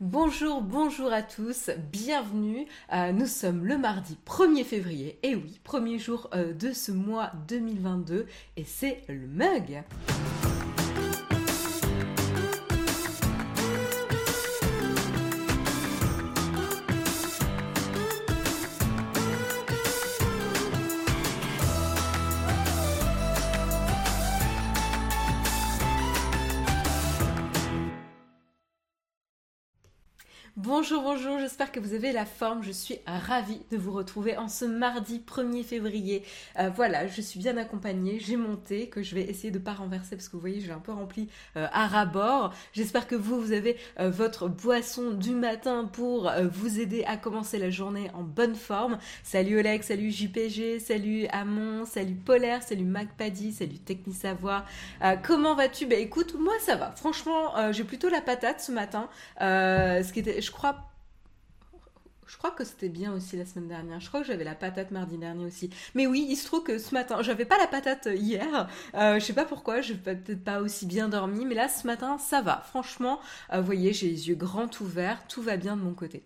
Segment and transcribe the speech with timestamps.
[0.00, 2.66] Bonjour, bonjour à tous, bienvenue.
[2.92, 7.32] Euh, nous sommes le mardi 1er février, et oui, premier jour euh, de ce mois
[7.48, 8.26] 2022,
[8.56, 9.82] et c'est le mug.
[30.68, 32.62] Bonjour, bonjour, j'espère que vous avez la forme.
[32.62, 36.22] Je suis ravie de vous retrouver en ce mardi 1er février.
[36.58, 39.72] Euh, voilà, je suis bien accompagnée, j'ai monté, que je vais essayer de ne pas
[39.72, 42.52] renverser parce que vous voyez, j'ai un peu rempli euh, à ras-bord.
[42.74, 47.56] J'espère que vous, vous avez euh, votre boisson du matin pour vous aider à commencer
[47.56, 48.98] la journée en bonne forme.
[49.22, 54.66] Salut Oleg, salut JPG, salut Amon, salut Polaire, salut MacPaddy, salut Technisavoir.
[55.22, 55.86] comment vas-tu?
[55.86, 56.90] Bah écoute, moi ça va.
[56.90, 59.08] Franchement, j'ai plutôt la patate ce matin.
[62.28, 64.00] Je crois que c'était bien aussi la semaine dernière.
[64.00, 65.70] Je crois que j'avais la patate mardi dernier aussi.
[65.94, 68.68] Mais oui, il se trouve que ce matin, j'avais pas la patate hier.
[68.94, 72.18] Euh, je sais pas pourquoi, je peut-être pas aussi bien dormi, mais là ce matin
[72.18, 72.62] ça va.
[72.68, 73.18] Franchement,
[73.52, 76.22] euh, voyez, j'ai les yeux grands ouverts, tout va bien de mon côté.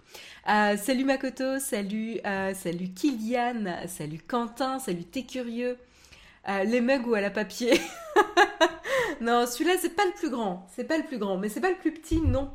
[0.49, 2.19] Euh, salut Makoto, salut,
[2.55, 5.79] salut Kylian, salut Quentin, salut T'es curieux.
[6.49, 7.81] les mugs ou à la papier.
[9.21, 11.71] non, celui-là c'est pas le plus grand, c'est pas le plus grand, mais c'est pas
[11.71, 12.51] le plus petit non.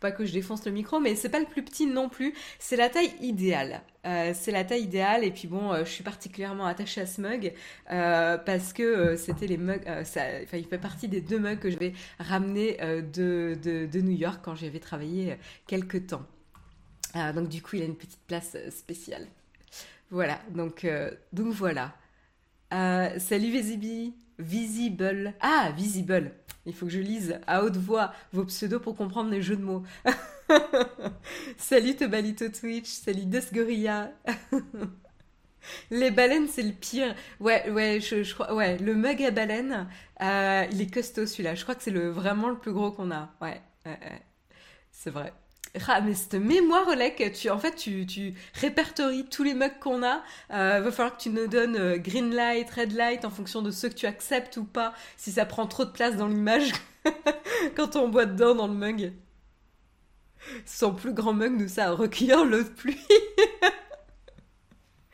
[0.00, 2.34] Pas que je défonce le micro, mais c'est pas le plus petit non plus.
[2.58, 3.82] C'est la taille idéale.
[4.06, 7.20] Euh, c'est la taille idéale et puis bon, euh, je suis particulièrement attachée à ce
[7.20, 7.52] mug
[7.90, 9.84] euh, parce que c'était les mugs.
[10.04, 12.78] Ça, il fait partie des deux mugs que je vais ramener
[13.12, 16.26] de, de, New York quand j'y avais travaillé quelques temps.
[17.34, 19.26] donc du coup, il a une petite place spéciale.
[20.10, 20.86] Voilà, donc
[21.32, 21.94] donc voilà.
[22.70, 25.34] salut Visibi, Visible.
[25.40, 26.32] Ah, Visible.
[26.66, 29.62] Il faut que je lise à haute voix vos pseudos pour comprendre les jeux de
[29.62, 29.82] mots.
[31.56, 34.12] salut Tobalito Twitch, salut Desgorilla.
[35.90, 37.14] les baleines, c'est le pire.
[37.40, 38.54] Ouais, ouais, je, crois.
[38.54, 39.88] Ouais, le mug à baleine,
[40.22, 41.54] euh, il est costaud celui-là.
[41.54, 43.30] Je crois que c'est le, vraiment le plus gros qu'on a.
[43.40, 43.60] Ouais,
[44.92, 45.32] c'est vrai.
[45.86, 50.22] Ah, mais cette mémoire, Olek, tu, en fait, tu, répertories tous les mugs qu'on a.
[50.52, 53.70] Euh, va falloir que tu nous donnes euh, green light, red light en fonction de
[53.70, 56.72] ceux que tu acceptes ou pas, si ça prend trop de place dans l'image
[57.76, 59.12] quand on boit dedans dans le mug.
[60.64, 62.98] Son plus grand mug, nous, ça, recueillir l'eau de pluie.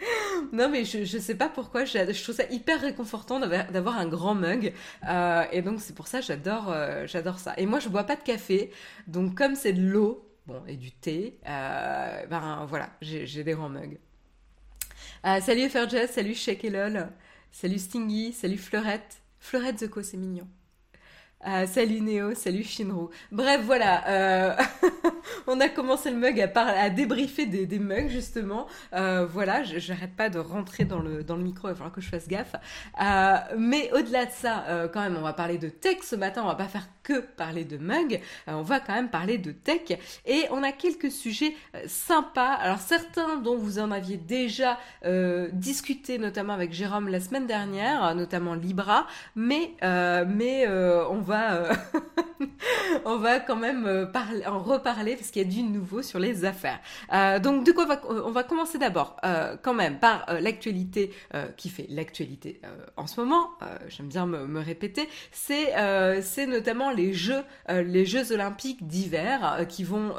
[0.53, 4.35] non, mais je, je sais pas pourquoi, je, trouve ça hyper réconfortant d'avoir un grand
[4.35, 4.73] mug.
[5.09, 7.55] Euh, et donc, c'est pour ça, j'adore euh, j'adore ça.
[7.57, 8.71] Et moi, je bois pas de café.
[9.07, 13.69] Donc, comme c'est de l'eau, bon, et du thé, euh, ben voilà, j'ai des grands
[13.69, 13.99] mugs.
[15.25, 17.09] Euh, salut FRJS, salut Shake et LOL,
[17.51, 19.21] salut Stingy, salut Fleurette.
[19.39, 20.49] Fleurette The Co, c'est mignon.
[21.47, 23.11] Euh, salut Néo, salut Shinro.
[23.31, 24.57] Bref, voilà.
[25.07, 25.11] Euh,
[25.47, 28.67] on a commencé le mug à, débriefer des, mugs, justement.
[28.93, 32.29] Euh, voilà, j'arrête pas de rentrer dans le, micro, il va falloir que je fasse
[32.29, 32.55] gaffe.
[33.57, 36.43] mais au-delà de ça, quand même, on va parler de tech ce matin.
[36.45, 38.21] On va pas faire que parler de mugs.
[38.47, 39.99] on va quand même parler de tech.
[40.25, 41.55] Et on a quelques sujets
[41.87, 42.55] sympas.
[42.55, 44.79] Alors, certains dont vous en aviez déjà
[45.53, 49.07] discuté, notamment avec Jérôme la semaine dernière, notamment Libra.
[49.35, 49.75] Mais,
[51.11, 54.07] on va, euh, quand même euh,
[54.47, 56.81] en reparler parce qu'il y a du nouveau sur les affaires.
[57.13, 59.17] Euh, donc, de quoi on va, commencer d'abord,
[59.63, 61.13] quand même, par l'actualité
[61.57, 62.61] qui fait l'actualité
[62.97, 63.51] en ce moment.
[63.89, 65.09] J'aime bien me, répéter.
[65.33, 70.15] C'est, notamment les Jeux, les Jeux olympiques d'hiver qui vont.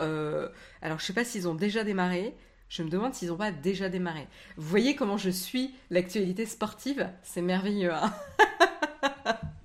[0.81, 2.35] alors, je sais pas s'ils ont déjà démarré.
[2.69, 4.27] Je me demande s'ils n'ont pas déjà démarré.
[4.57, 7.09] Vous voyez comment je suis l'actualité sportive?
[7.23, 7.93] C'est merveilleux.
[7.93, 8.13] Hein?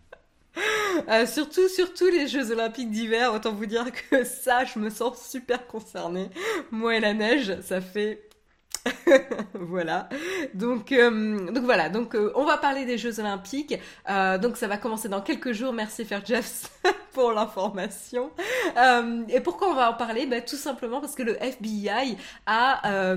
[1.08, 5.28] Euh, surtout, surtout les Jeux Olympiques d'hiver, autant vous dire que ça, je me sens
[5.28, 6.30] super concernée.
[6.70, 8.28] Moi et la neige, ça fait
[9.54, 10.08] voilà.
[10.54, 11.88] Donc, euh, voilà.
[11.88, 13.78] Euh, on va parler des Jeux Olympiques.
[14.41, 15.72] donc, ça va commencer dans quelques jours.
[15.72, 16.70] Merci Fairjeffs
[17.12, 18.30] pour l'information.
[19.28, 20.26] et pourquoi on va en parler?
[20.26, 22.16] Ben, Tout simplement parce que le FBI
[22.47, 23.16] a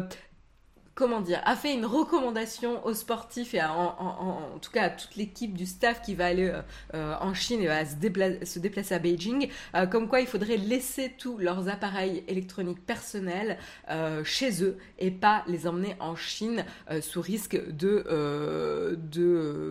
[0.95, 5.53] comment dire, a fait une recommandation aux sportifs et en, tout cas à toute l'équipe
[5.53, 6.61] du staff qui va aller euh,
[6.93, 7.95] euh, en Chine et va se,
[8.59, 13.57] déplacer, à Beijing, euh, comme quoi il faudrait laisser tous leurs appareils électroniques personnels
[14.23, 16.63] chez eux et pas les emmener en Chine
[17.01, 18.95] sous risque de,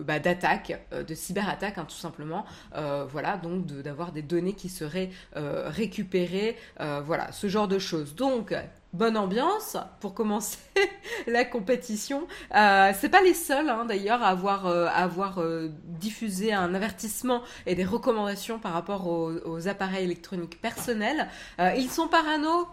[0.05, 2.45] bah, d'attaque, de cyberattaque hein, tout simplement.
[3.09, 8.13] voilà, donc d'avoir des données qui seraient récupérées, voilà, ce genre de choses.
[8.13, 8.53] Donc
[8.95, 10.57] bonne ambiance pour commencer
[11.27, 12.27] la compétition.
[12.55, 14.87] Euh, c'est pas les seuls hein, d'ailleurs à avoir, euh,
[15.37, 21.27] euh, diffusé un avertissement et des recommandations par rapport aux, aux appareils électroniques personnels.
[21.59, 22.67] Euh, ils sont parano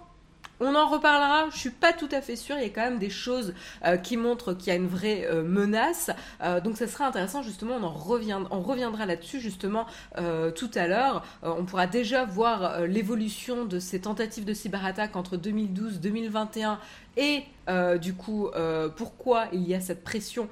[0.60, 2.99] on en reparlera, je suis pas tout à fait sûre, il y a quand même
[2.99, 3.54] des choses
[3.84, 6.10] euh, qui montrent qu'il y a une vraie euh, menace.
[6.43, 9.87] Euh, donc ça sera intéressant justement, on en revient, on reviendra là-dessus justement
[10.54, 11.25] tout à l'heure.
[11.43, 16.78] on pourra déjà voir l'évolution de ces tentatives de cyberattaque entre 2012 2021
[17.16, 17.44] et
[17.98, 18.50] du coup
[18.96, 20.48] pourquoi il y a cette pression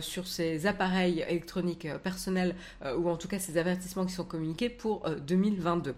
[0.00, 2.54] sur ces appareils électroniques personnels
[2.96, 5.94] ou en tout cas ces avertissements qui sont communiqués pour 2022.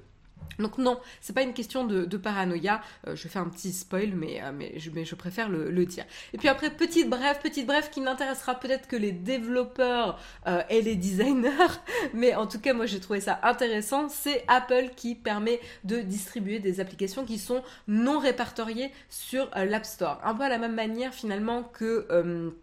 [0.59, 2.81] Donc non, c'est pas une question de, paranoïa.
[3.07, 6.05] Euh, je fais un petit spoil, mais, euh, je, préfère le, dire.
[6.33, 10.81] Et puis après, petite brève, petite brève qui n'intéressera peut-être que les développeurs euh, et
[10.81, 11.51] les designers,
[12.15, 14.09] mais en tout cas, moi j'ai trouvé ça intéressant.
[14.09, 20.21] C'est Apple qui permet de distribuer des applications qui sont non répertoriées sur l'App Store.
[20.25, 22.55] Un peu à la même manière finalement que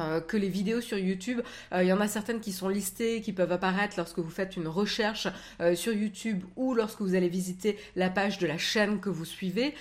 [0.00, 1.40] euh, que les vidéos sur YouTube.
[1.72, 4.56] Euh, il y en a certaines qui sont listées, qui peuvent apparaître lorsque vous faites
[4.56, 5.28] une recherche
[5.60, 9.24] euh, sur YouTube ou lorsque vous allez visiter la page de la chaîne que vous
[9.24, 9.74] suivez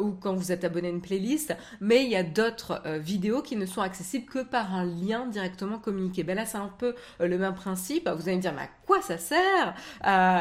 [0.00, 1.54] ou quand vous êtes abonné à une playlist.
[1.80, 5.78] Mais il y a d'autres vidéos qui ne sont accessibles que par un lien directement
[5.78, 6.22] communiqué.
[6.22, 8.08] Ben là, c'est un peu le même principe.
[8.08, 9.74] Vous allez me dire, mais à quoi ça sert?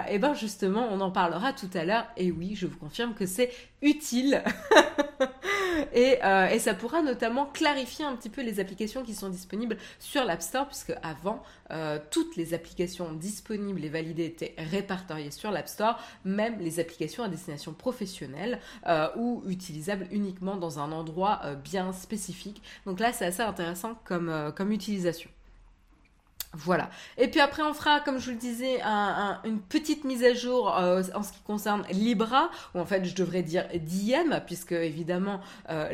[0.10, 2.06] Eh ben justement, on en parlera tout à l'heure.
[2.18, 3.52] Et oui, je vous confirme que c'est
[3.82, 4.44] utile.
[5.94, 6.20] et,
[6.52, 10.42] et, ça pourra notamment clarifier un petit peu les applications qui sont disponibles sur l'App
[10.42, 16.00] Store, puisque avant, euh, toutes les applications disponibles et validées étaient répertoriées sur l'App Store,
[16.24, 22.62] même les applications à destination professionnelle euh, ou utilisables uniquement dans un endroit bien spécifique.
[22.86, 25.30] Donc là, c'est assez intéressant comme, comme utilisation.
[26.54, 26.90] Voilà.
[27.19, 30.75] Et puis après, on fera, comme je vous le disais, une petite mise à jour
[30.75, 35.42] euh, en ce qui concerne Libra, ou en fait, je devrais dire Diem, puisque évidemment,
[35.69, 35.90] euh,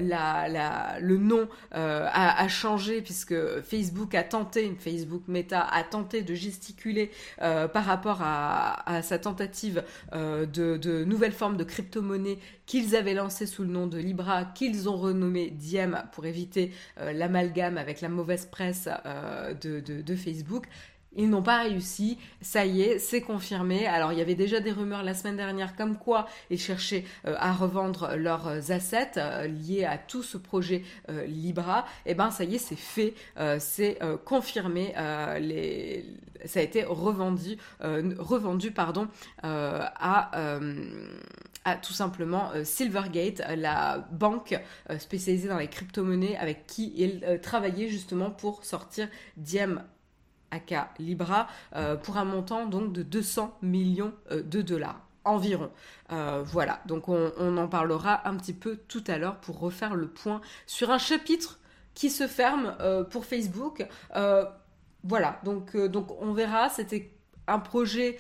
[1.02, 7.12] le nom euh, a, changé, puisque Facebook a tenté, Facebook Meta a tenté de gesticuler
[7.38, 10.46] par rapport à, sa tentative de,
[10.78, 14.98] de nouvelles formes de crypto-monnaie qu'ils avaient lancé sous le nom de Libra, qu'ils ont
[14.98, 18.90] renommé Diem pour éviter l'amalgame avec la mauvaise presse
[19.62, 20.68] de Facebook.
[21.16, 23.88] Ils n'ont pas réussi, ça y est, c'est confirmé.
[23.88, 27.36] Alors il y avait déjà des rumeurs la semaine dernière comme quoi ils cherchaient euh,
[27.40, 31.86] à revendre leurs assets euh, liés à tout ce projet euh, Libra.
[32.06, 33.14] Et eh ben ça y est, c'est fait,
[33.60, 34.94] c'est confirmé.
[36.46, 39.08] Ça a été revendu, revendu pardon,
[39.42, 40.60] à
[41.82, 44.60] tout simplement Silvergate, la banque
[45.00, 49.08] spécialisée dans les crypto-monnaies avec qui il travaillait justement pour sortir
[49.38, 49.84] Diem
[50.56, 55.72] aka Libra, euh, pour un montant donc de 200 millions euh, de dollars environ.
[56.12, 60.08] Euh, voilà, donc on, en parlera un petit peu tout à l'heure pour refaire le
[60.08, 61.60] point sur un chapitre
[61.96, 62.76] qui se ferme
[63.10, 63.88] pour Facebook.
[65.04, 67.12] voilà, donc on verra, c'était
[67.48, 68.20] un projet...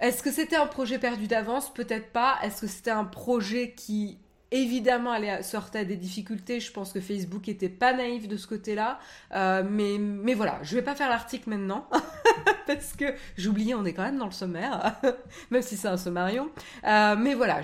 [0.00, 1.72] Est-ce que c'était un projet perdu d'avance?
[1.72, 2.38] Peut-être pas.
[2.42, 4.18] Est-ce que c'était un projet qui
[4.52, 6.58] Évidemment, elle sortait des difficultés?
[6.58, 8.98] Je pense que Facebook était pas naïf de ce côté-là.
[9.32, 11.88] Euh, mais, voilà, je vais pas faire l'article maintenant.
[12.66, 13.04] parce que
[13.36, 14.96] j'oubliais, on est quand même dans le sommaire.
[15.50, 16.50] même si c'est un sommarion.
[16.84, 17.60] Euh, mais voilà,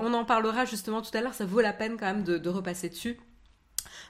[0.00, 1.34] on en parlera justement tout à l'heure.
[1.34, 3.18] Ça vaut la peine quand même de repasser dessus.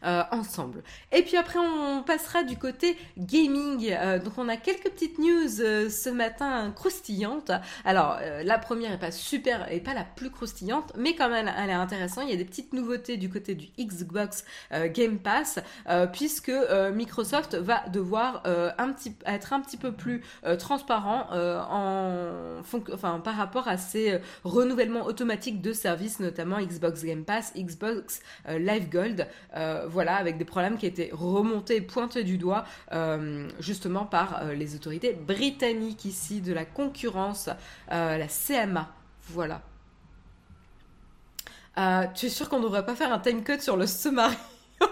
[0.04, 0.84] Euh, ensemble.
[1.10, 3.90] Et puis après, on passera du côté gaming.
[3.90, 7.50] Euh, donc on a quelques petites news euh, ce matin croustillantes.
[7.84, 11.70] Alors la première est pas super, et pas la plus croustillante, mais quand même elle
[11.70, 12.24] est intéressante.
[12.28, 15.58] Il y a des petites nouveautés du côté du Xbox Game Pass,
[16.12, 16.52] puisque
[16.92, 20.22] Microsoft va devoir un petit, être un petit peu plus
[20.58, 22.60] transparent en,
[22.92, 28.88] enfin, par rapport à ces renouvellements automatiques de services, notamment Xbox Game Pass, Xbox Live
[28.90, 29.26] Gold
[29.88, 34.74] voilà, avec des problèmes qui étaient remontés, pointés du doigt, euh, justement par euh, les
[34.74, 37.48] autorités britanniques ici de la concurrence,
[37.92, 38.88] euh, la CMA.
[39.30, 39.60] Voilà.
[42.14, 44.34] tu es sûr qu'on ne devrait pas faire un time cut sur le sous-marin?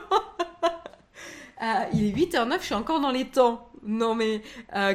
[1.95, 3.71] Il est 8h09, je suis encore dans les temps.
[3.83, 4.43] Non mais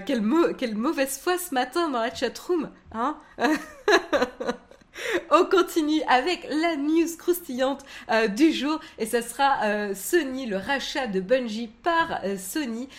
[0.06, 0.24] quelle,
[0.58, 3.18] quelle mauvaise foi ce matin dans la chatroom, hein?
[5.32, 10.58] On continue avec la news croustillante euh, du jour et ce sera euh, Sony, le
[10.58, 12.90] rachat de Bungie par euh, Sony.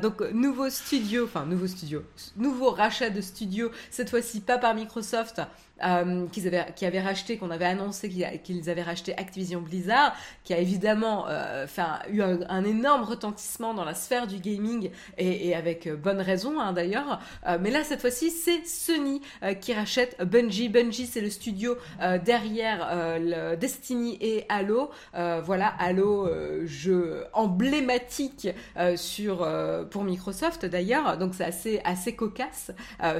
[0.00, 2.02] donc nouveau studio, enfin nouveau studio,
[2.36, 5.40] nouveau rachat de studio, cette fois-ci pas par Microsoft,
[5.84, 8.08] euh, qu'ils avaient, qui avaient racheté, qu'on avait annoncé
[8.42, 11.66] qu'ils avaient racheté Activision Blizzard, qui a évidemment euh,
[12.10, 16.72] eu un, énorme retentissement dans la sphère du gaming et, avec euh, bonne raison hein,
[16.72, 17.20] d'ailleurs.
[17.60, 19.20] mais là, cette fois-ci, c'est Sony
[19.60, 20.68] qui rachète Bungie.
[20.68, 21.76] Bungie, c'est le studio
[22.24, 23.18] derrière
[23.58, 24.90] Destiny et Halo.
[25.12, 26.28] voilà, Halo,
[26.64, 28.48] jeu emblématique
[28.96, 29.48] sur
[29.90, 32.70] pour Microsoft d'ailleurs, donc c'est assez assez cocasse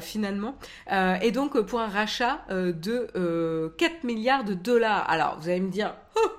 [0.00, 0.54] finalement.
[1.20, 5.08] et donc pour un rachat de 4 milliards de dollars.
[5.10, 6.32] Alors vous allez me dire, oh,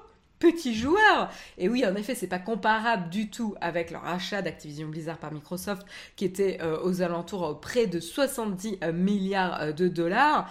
[0.43, 1.29] petit joueur.
[1.57, 5.31] Et oui, en effet, c'est pas comparable du tout avec leur achat d'Activision Blizzard par
[5.31, 10.49] Microsoft, qui était euh, aux alentours euh, près de 70 euh, milliards de dollars.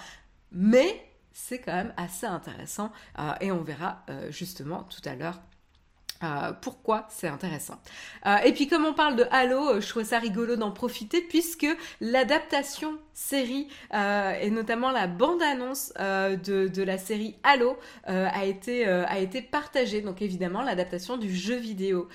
[0.50, 2.92] Mais c'est quand même assez intéressant
[3.40, 5.40] et on verra justement tout à l'heure
[6.22, 7.78] euh, pourquoi c'est intéressant.
[8.26, 11.20] Euh, et puis comme on parle de Halo, euh, je trouve ça rigolo d'en profiter
[11.20, 11.66] puisque
[12.00, 17.76] l'adaptation série et notamment la bande-annonce de, de, la série Halo
[18.06, 20.00] a, été, a été partagée.
[20.00, 22.08] Donc évidemment l'adaptation du jeu vidéo.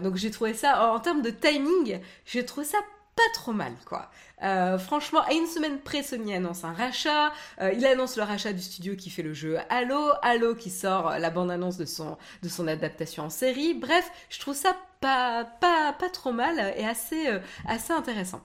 [0.00, 2.78] donc j'ai trouvé ça, en termes de timing, j'ai trouvé ça
[3.16, 4.10] pas trop mal quoi.
[4.42, 7.32] Euh, franchement, à une semaine près, Sony annonce un rachat.
[7.60, 10.10] Euh, il annonce le rachat du studio qui fait le jeu Halo.
[10.22, 13.74] Halo qui sort la bande-annonce de son, de son adaptation en série.
[13.74, 18.40] Bref, je trouve ça pas, pas, pas trop mal et assez, euh, assez intéressant.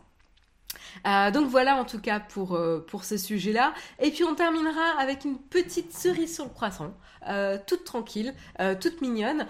[1.08, 3.74] Euh, donc voilà en tout cas pour, euh, pour ce sujet-là.
[4.00, 6.94] Et puis on terminera avec une petite cerise sur le croissant,
[7.28, 8.34] euh, toute tranquille,
[8.82, 9.46] toute mignonne.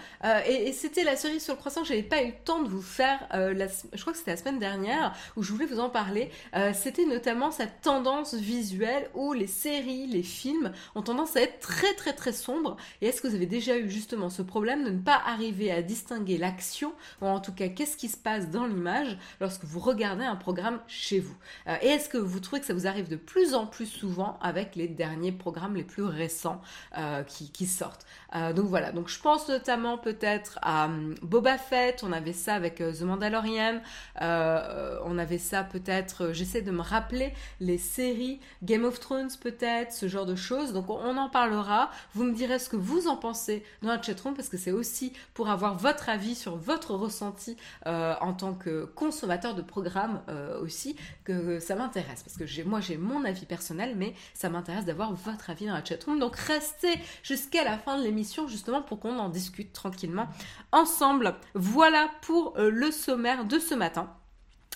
[0.46, 2.82] et, c'était la cerise sur le croissant que j'avais pas eu le temps de vous
[2.82, 6.30] faire, je crois que c'était la semaine dernière, où je voulais vous en parler.
[6.74, 11.92] c'était notamment cette tendance visuelle où les séries, les films ont tendance à être très
[11.94, 12.76] très très sombres.
[13.00, 15.82] Et est-ce que vous avez déjà eu justement ce problème de ne pas arriver à
[15.82, 20.24] distinguer l'action, ou en tout cas qu'est-ce qui se passe dans l'image lorsque vous regardez
[20.24, 21.36] un programme chez vous.
[21.66, 24.38] Euh, et est-ce que vous trouvez que ça vous arrive de plus en plus souvent
[24.40, 26.60] avec les derniers programmes les plus récents
[26.96, 28.06] euh, qui, sortent?
[28.34, 32.54] Euh, Donc voilà, donc je pense notamment peut-être à hum, Boba Fett, on avait ça
[32.54, 33.80] avec The Mandalorian,
[34.20, 40.08] on avait ça peut-être, j'essaie de me rappeler, les séries Game of Thrones peut-être, ce
[40.08, 40.72] genre de choses.
[40.72, 44.34] Donc on en parlera, vous me direz ce que vous en pensez dans la chatroom
[44.34, 47.56] parce que c'est aussi pour avoir votre avis sur votre ressenti
[47.86, 50.20] en tant que consommateur de programmes
[50.62, 52.22] aussi que ça m'intéresse.
[52.22, 55.84] Parce que moi j'ai mon avis personnel, mais ça m'intéresse d'avoir votre avis dans la
[55.84, 56.18] chatroom.
[56.18, 60.28] Donc restez jusqu'à la fin de l'émission justement pour qu'on en discute tranquillement
[60.72, 61.34] ensemble.
[61.54, 64.12] Voilà pour euh, le sommaire de ce matin.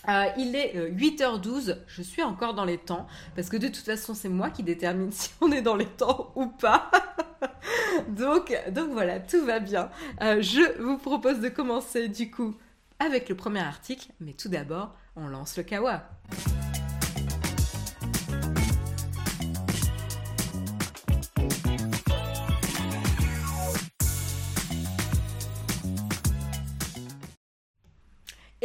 [0.08, 3.86] Euh, il est 8h12, euh, je suis encore dans les temps, parce que de toute
[3.86, 6.90] façon c'est moi qui détermine si on est dans les temps ou pas.
[8.08, 9.88] donc, donc voilà, tout va bien.
[10.20, 12.54] je vous propose de commencer du coup
[12.98, 16.02] avec le premier article, mais tout d'abord, on lance le kawa.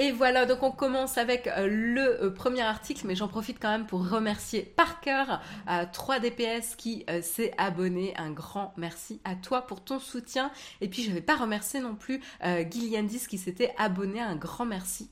[0.01, 3.69] Et voilà, donc on commence avec euh, le euh, premier article, mais j'en profite quand
[3.69, 5.25] même pour remercier Parker
[5.67, 8.13] à 3DPS qui euh, s'est abonné.
[8.15, 10.51] Un grand merci à toi pour ton soutien.
[10.79, 14.21] Et puis je ne vais pas remercier non plus Gilliandis qui s'était abonné.
[14.21, 15.09] Un grand merci.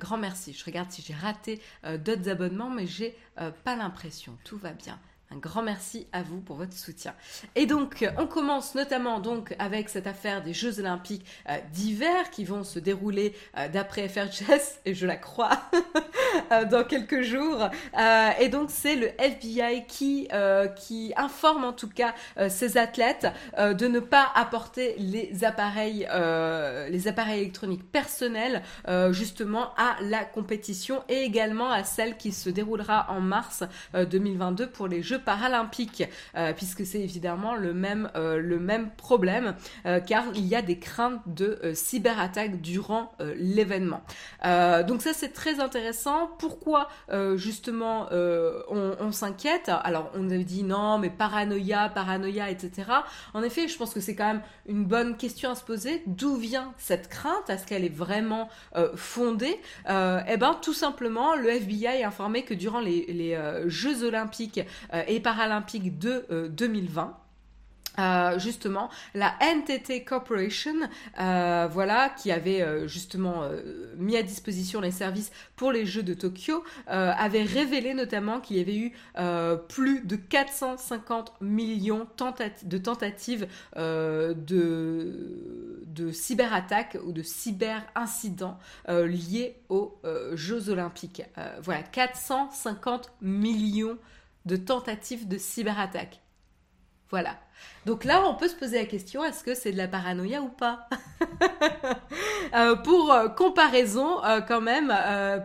[0.00, 0.52] grand merci.
[0.52, 1.60] Je regarde si j'ai raté
[1.98, 3.16] d'autres abonnements, mais j'ai
[3.62, 4.36] pas l'impression.
[4.42, 4.98] Tout va bien.
[5.34, 7.12] Un grand merci à vous pour votre soutien.
[7.56, 12.44] Et donc, on commence notamment donc avec cette affaire des Jeux Olympiques euh, d'hiver qui
[12.44, 15.58] vont se dérouler euh, d'après FRGS, et je la crois,
[16.52, 17.68] euh, dans quelques jours.
[18.38, 20.28] et donc, c'est le FBI qui,
[20.76, 22.14] qui informe en tout cas
[22.48, 23.26] ses athlètes
[23.58, 26.06] de ne pas apporter les appareils,
[26.90, 28.62] les appareils électroniques personnels
[29.10, 33.64] justement à la compétition et également à celle qui se déroulera en mars
[33.94, 36.04] 2022 pour les Jeux paralympiques,
[36.36, 39.54] euh, puisque c'est évidemment le même, euh, problème,
[39.86, 44.02] euh, car il y a des craintes de cyberattaque durant l'événement.
[44.42, 46.30] donc ça c'est très intéressant.
[46.38, 46.88] Pourquoi
[47.36, 49.70] justement on, s'inquiète?
[49.84, 52.90] Alors on avait dit non, mais paranoïa, paranoïa, etc.
[53.32, 56.02] En effet, je pense que c'est quand même une bonne question à se poser.
[56.06, 57.48] D'où vient cette crainte?
[57.48, 58.48] Est-ce qu'elle est vraiment
[58.94, 59.60] fondée?
[59.88, 64.60] Eh ben tout simplement, le FBI a informé que durant les Jeux olympiques
[65.08, 67.02] et paralympiques de 2020.
[67.02, 67.10] Euh,
[67.98, 70.74] euh, justement la NTT Corporation,
[71.20, 73.48] euh, voilà, qui avait justement
[73.96, 78.60] mis à disposition les services pour les Jeux de Tokyo, avait révélé notamment qu'il y
[78.60, 78.92] avait eu
[79.68, 82.08] plus de 450 millions
[82.64, 83.46] de tentatives
[83.76, 84.34] de
[86.12, 88.58] cyberattaques ou de cyberincidents
[88.88, 90.00] liés aux
[90.34, 91.22] Jeux Olympiques.
[91.62, 93.98] voilà, 450 millions
[94.44, 96.20] de tentatives de cyberattaque.
[97.10, 97.36] Voilà.
[97.86, 100.48] Donc là, on peut se poser la question, est-ce que c'est de la paranoïa ou
[100.48, 100.88] pas
[102.54, 104.88] euh, Pour euh, comparaison, euh, quand même,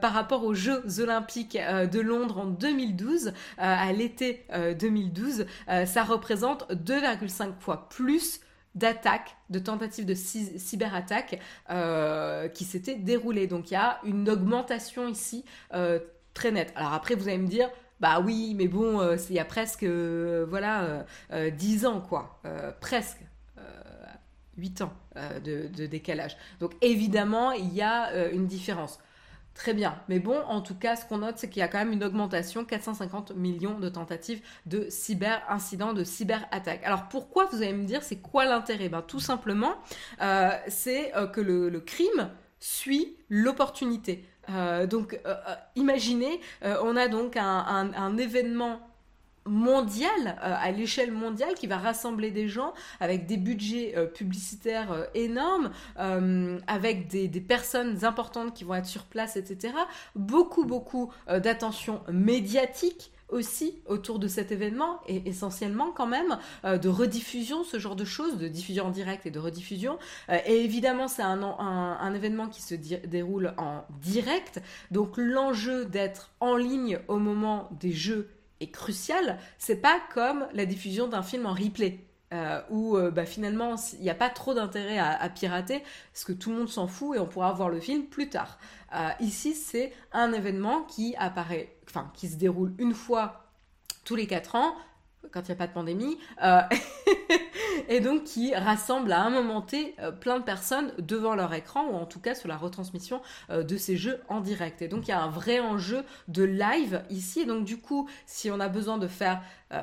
[0.02, 4.48] par rapport aux Jeux olympiques de Londres en 2012, à l'été
[4.80, 5.46] 2012,
[5.86, 8.40] ça représente 2,5 fois plus
[8.76, 11.40] d'attaques, de tentatives de cyberattaques
[12.54, 13.48] qui s'étaient déroulées.
[13.48, 15.44] Donc il y a une augmentation ici
[16.34, 16.74] très nette.
[16.76, 19.84] Alors après, vous allez me dire, bah oui, mais bon, euh, il y a presque,
[19.84, 22.42] euh, voilà, 10 euh, ans, quoi.
[22.80, 23.20] presque.
[24.58, 24.94] 8 ans
[25.42, 26.36] de, décalage.
[26.60, 29.00] Donc évidemment, il y a une différence.
[29.54, 29.98] Très bien.
[30.10, 32.04] Mais bon, en tout cas, ce qu'on note, c'est qu'il y a quand même une
[32.04, 36.84] augmentation, 450 millions de tentatives de cyber-incidents, de cyber-attaques.
[36.84, 38.90] Alors pourquoi, vous allez me dire, c'est quoi l'intérêt?
[38.90, 39.76] Ben, Tout simplement,
[40.68, 42.30] c'est que le crime
[42.60, 44.26] suit l'opportunité.
[44.50, 48.82] Euh, donc, euh, euh, imaginez, on a donc un, événement
[49.46, 55.72] mondial, à l'échelle mondiale, qui va rassembler des gens avec des budgets publicitaires énormes,
[56.68, 59.74] avec des, des, personnes importantes qui vont être sur place, etc.
[60.16, 66.90] Beaucoup, beaucoup d'attention médiatique aussi autour de cet événement et essentiellement quand même euh, de
[66.90, 69.98] rediffusion, ce genre de choses, de diffusion en direct et de rediffusion.
[70.30, 76.56] Euh, et évidemment, c'est un, événement qui se déroule en direct, donc l'enjeu d'être en
[76.56, 79.38] ligne au moment des jeux est crucial.
[79.58, 82.00] C'est pas comme la diffusion d'un film en replay.
[82.32, 85.82] Euh, où bah, finalement il n'y a pas trop d'intérêt à, pirater
[86.14, 88.60] parce que tout le monde s'en fout et on pourra voir le film plus tard.
[89.20, 93.46] ici c'est un événement qui apparaît enfin, qui se déroule une fois
[94.04, 94.76] tous les quatre ans,
[95.32, 96.62] quand il n'y a pas de pandémie, euh,
[97.90, 101.86] et donc qui rassemble à un moment T euh, plein de personnes devant leur écran,
[101.88, 104.82] ou en tout cas sur la retransmission euh, de ces jeux en direct.
[104.82, 108.10] Et donc il y a un vrai enjeu de live ici, et donc du coup,
[108.26, 109.42] si on a besoin de faire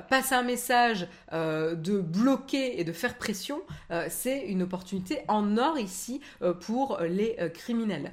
[0.09, 3.61] passer un message, de bloquer et de faire pression,
[4.09, 6.21] c'est une opportunité en or ici
[6.63, 8.13] pour les criminels.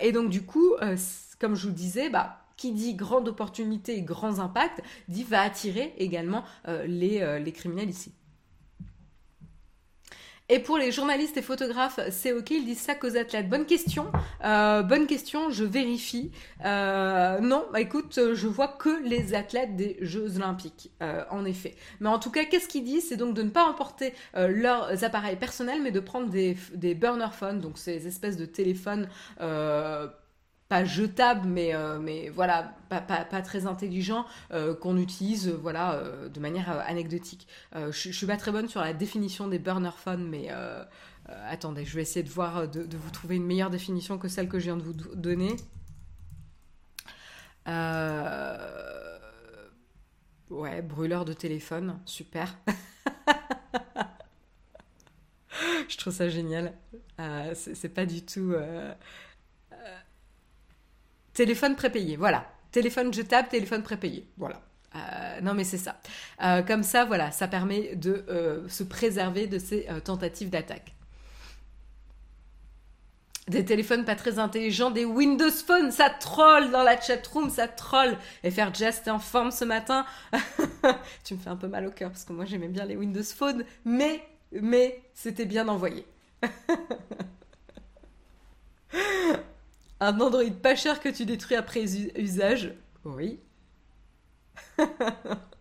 [0.00, 0.74] et donc du coup,
[1.38, 5.94] comme je vous disais, bah qui dit grande opportunité et grands impacts, dit va attirer
[5.98, 8.12] également euh, les, euh, les criminels ici.
[10.48, 13.48] Et pour les journalistes et photographes, c'est ok, ils disent ça qu'aux athlètes.
[13.48, 14.12] Bonne question,
[14.44, 16.30] euh, bonne question, je vérifie.
[16.62, 20.92] non, bah écoute, je vois que les athlètes des Jeux Olympiques,
[21.32, 21.74] en effet.
[21.98, 23.08] Mais en tout cas, qu'est-ce qu'ils disent?
[23.08, 27.60] C'est donc de ne pas emporter leurs appareils personnels, mais de prendre des burner phones,
[27.60, 29.08] donc ces espèces de téléphones
[30.68, 36.40] pas jetable, mais, euh, mais voilà, pas, pas, très intelligent, euh, qu'on utilise euh, de
[36.40, 37.46] manière anecdotique.
[37.74, 40.50] je, je suis pas très bonne sur la définition des burner phones, mais
[41.48, 44.48] attendez, je vais essayer de voir, de, de, vous trouver une meilleure définition que celle
[44.48, 45.56] que je viens de vous donner.
[50.50, 52.56] Ouais, brûleur de téléphone, super.
[55.88, 56.72] je trouve ça génial.
[57.54, 58.54] c'est pas du tout
[61.36, 62.50] Téléphone prépayé, voilà.
[62.72, 64.62] Téléphone jetable, téléphone prépayé, voilà.
[64.94, 66.00] Euh, non mais c'est ça.
[66.42, 70.94] Euh, comme ça, voilà, ça permet de euh, se préserver de ces tentatives d'attaque.
[73.48, 78.16] Des téléphones pas très intelligents, des Windows Phone, ça troll dans la chatroom, ça troll.
[78.42, 80.06] Et faire Just en forme ce matin,
[81.22, 83.22] tu me fais un peu mal au cœur parce que moi j'aimais bien les Windows
[83.22, 86.06] Phone, mais, mais c'était bien envoyé.
[90.00, 91.84] Un Android pas cher que tu détruis après
[92.18, 92.74] usage.
[93.04, 93.40] Oui.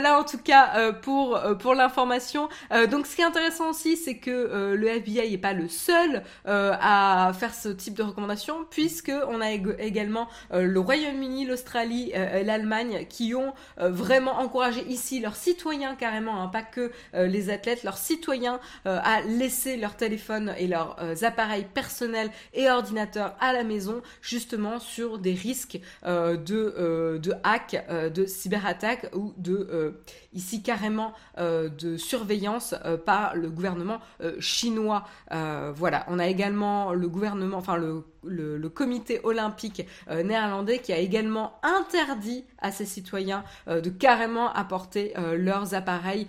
[0.00, 2.48] voilà en tout cas euh, pour, euh, pour l'information.
[2.70, 4.30] Euh, donc ce qui est intéressant aussi, c'est que
[4.76, 9.50] le FBI n'est pas le seul à faire ce type de recommandation, puisque on a
[9.50, 12.12] également le Royaume-Uni, l'Australie
[12.44, 17.98] l'Allemagne qui ont vraiment encouragé ici leurs citoyens carrément, hein, pas que les athlètes, leurs
[17.98, 24.78] citoyens à laisser leur téléphone et leurs appareils personnels et ordinateurs à la maison, justement
[24.78, 27.84] sur des risques de, de hack,
[28.14, 29.87] de cyberattaque ou de
[30.32, 34.00] ici carrément euh, de surveillance euh, par le gouvernement
[34.40, 35.04] chinois.
[35.30, 41.58] voilà, on a également le gouvernement, enfin le, le, comité olympique néerlandais qui a également
[41.62, 46.26] interdit à ses citoyens de carrément apporter leurs appareils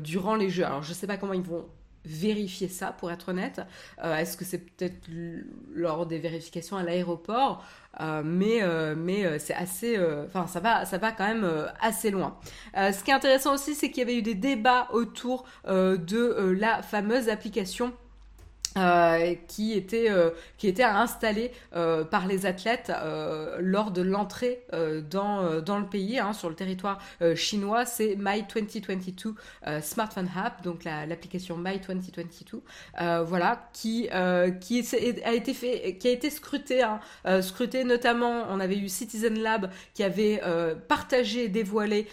[0.00, 0.64] durant les Jeux.
[0.64, 1.66] Alors je ne sais pas comment ils vont
[2.04, 3.60] vérifier ça, pour être honnête.
[4.02, 5.08] Est-ce que c'est peut-être
[5.74, 7.64] lors des vérifications à l'aéroport?
[8.00, 11.46] Euh, mais euh, euh, c'est assez, enfin ça va ça va quand même
[11.80, 12.36] assez loin.
[12.74, 16.82] ce qui est intéressant aussi, c'est qu'il y avait eu des débats autour de la
[16.82, 17.92] fameuse application
[18.78, 22.90] euh, qui était euh, qui était installé euh, par les athlètes
[23.58, 24.62] lors de l'entrée
[25.10, 26.98] dans dans le pays hein, sur le territoire
[27.34, 27.84] chinois.
[27.84, 29.34] C'est My 2022
[29.82, 32.62] smartphone app donc l'application My 2022
[33.24, 34.08] voilà qui
[34.60, 34.84] qui
[35.24, 37.00] a été fait qui a été scruté hein,
[37.42, 40.40] scruté notamment on avait eu Citizen Lab qui avait
[40.88, 42.06] partagé dévoilé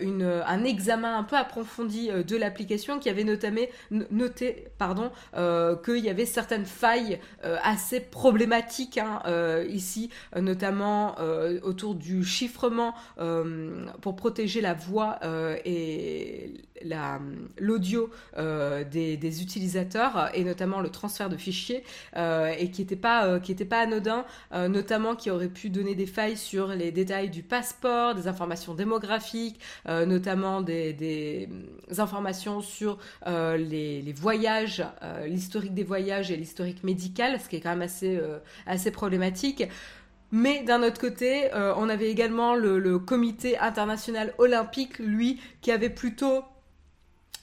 [0.00, 6.05] une un examen un peu approfondi de l'application qui avait notamment noté pardon que il
[6.06, 11.16] y avait certaines failles euh, assez problématiques hein, euh, ici, euh, notamment
[11.62, 12.94] autour du chiffrement
[14.00, 15.18] pour protéger la voix
[15.64, 16.54] et
[17.58, 21.84] l'audio des, utilisateurs et notamment le transfert de fichiers
[22.16, 26.68] et qui n'était pas qui pas anodin notamment qui aurait pu donner des failles sur
[26.68, 31.48] les détails du passeport des informations démographiques notamment des,
[31.98, 34.84] informations sur les, voyages
[35.26, 39.64] l'historique des voyages et l'historique médical, ce qui est quand même assez, euh, problématique.
[40.32, 45.90] Mais d'un autre côté, euh, on avait également le, comité international olympique, lui, qui avait
[45.90, 46.42] plutôt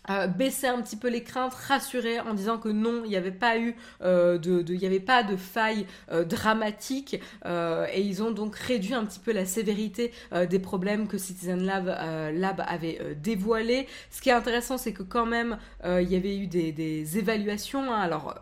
[0.09, 3.31] euh, baissé un petit peu les craintes, rassuré en disant que non, il n'y avait
[3.31, 5.85] pas eu de, il n'y avait pas de faille
[6.25, 10.11] dramatique et ils ont donc réduit un petit peu la sévérité
[10.49, 11.85] des problèmes que Citizen Lab,
[12.33, 13.87] Lab avait dévoilés.
[14.11, 17.91] Ce qui est intéressant, c'est que quand même il y avait eu des, évaluations.
[17.91, 18.01] Hein.
[18.01, 18.35] alors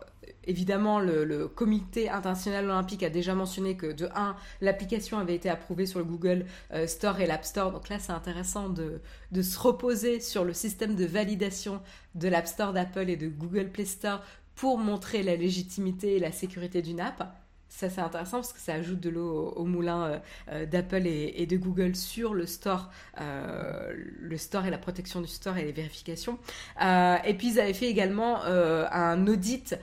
[0.44, 5.86] Évidemment, le, comité international olympique a déjà mentionné que de 1, l'application avait été approuvée
[5.86, 7.70] sur le Google euh, Store et l'App Store.
[7.72, 9.00] Donc là, c'est intéressant de,
[9.30, 11.80] de, se reposer sur le système de validation
[12.14, 14.22] de l'App Store d'Apple et de Google Play Store
[14.54, 17.41] pour montrer la légitimité et la sécurité d'une app.
[17.74, 20.18] Ça, c'est intéressant parce que ça ajoute de l'eau au, moulin euh,
[20.50, 25.26] euh, d'Apple et, de Google sur le store, euh, le store et la protection du
[25.26, 26.38] store et les vérifications.
[26.78, 29.74] et puis, ils avaient fait également un audit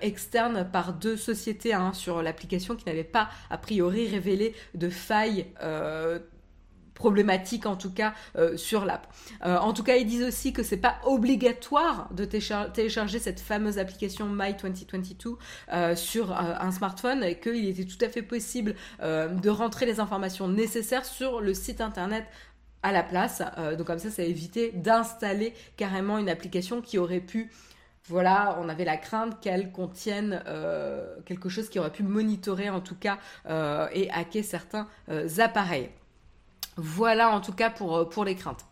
[0.00, 5.46] externe par deux sociétés hein, sur l'application qui n'avaient pas, a priori, révélé de failles
[6.96, 9.06] problématique en tout cas euh, sur l'app.
[9.44, 13.78] Euh, en tout cas, ils disent aussi que c'est pas obligatoire de télécharger cette fameuse
[13.78, 15.36] application My 2022
[15.72, 20.48] euh, sur un smartphone et qu'il était tout à fait possible de rentrer les informations
[20.48, 22.24] nécessaires sur le site internet
[22.82, 23.42] à la place.
[23.76, 27.50] donc comme ça, ça a évité d'installer carrément une application qui aurait pu
[28.08, 30.42] voilà, on avait la crainte qu'elle contienne
[31.26, 33.18] quelque chose qui aurait pu monitorer en tout cas
[33.92, 34.88] et hacker certains
[35.38, 35.90] appareils.
[36.76, 38.64] Voilà en tout cas pour, euh, pour les craintes.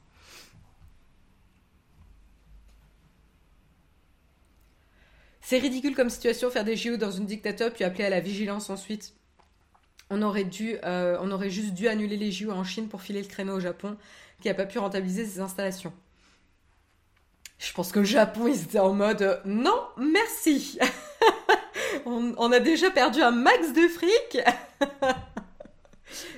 [5.40, 8.70] C'est ridicule comme situation, faire des JO dans une dictature puis appeler à la vigilance
[8.70, 9.12] ensuite.
[10.08, 10.48] On aurait,
[10.84, 13.96] euh, juste dû annuler les JO en Chine pour filer le créneau au Japon,
[14.40, 15.92] qui n'a pas pu rentabiliser ses installations.
[17.58, 20.78] Je pense que le Japon, ils étaient en mode euh, non, merci.
[22.06, 24.38] on, a déjà perdu un max de fric.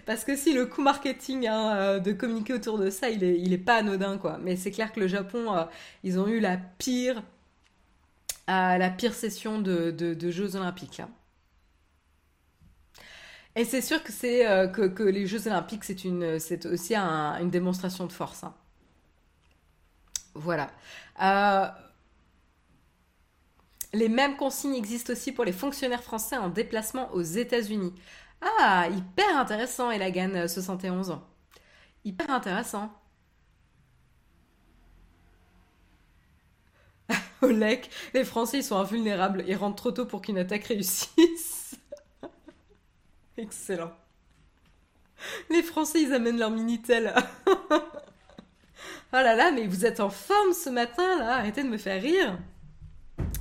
[0.05, 3.39] Parce que si le coût marketing hein, euh, de communiquer autour de ça, il est,
[3.39, 4.39] il est pas anodin, quoi.
[4.43, 5.65] Mais c'est clair que le Japon, euh,
[6.03, 7.23] ils ont eu la pire,
[8.51, 11.09] euh, la pire session de, Jeux Olympiques, là.
[13.59, 18.45] Et c'est sûr que, que, les Jeux Olympiques, c'est aussi une démonstration de force.
[18.45, 18.55] Hein.
[20.35, 20.71] Voilà.
[23.95, 27.95] les mêmes consignes existent aussi pour les fonctionnaires français en déplacement aux États-Unis.
[28.41, 31.11] Ah, hyper intéressant, Elagan 71.
[31.11, 31.15] Euh,
[32.05, 32.91] hyper intéressant.
[37.43, 41.77] Olek, les Français ils sont invulnérables, ils rentrent trop tôt pour qu'une attaque réussisse.
[43.37, 43.93] Excellent.
[45.51, 47.15] Les Français ils amènent leur Minitel.
[47.47, 47.81] oh
[49.13, 52.39] là là, mais vous êtes en forme ce matin là, arrêtez de me faire rire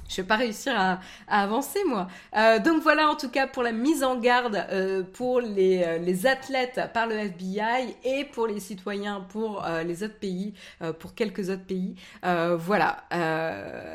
[0.10, 2.08] je vais pas réussir à, avancer moi.
[2.36, 5.98] Euh, donc voilà en tout cas pour la mise en garde euh, pour les, euh,
[5.98, 10.54] les, athlètes par le FBI et pour les citoyens pour les autres pays,
[11.00, 11.96] pour quelques autres pays.
[12.24, 13.04] voilà.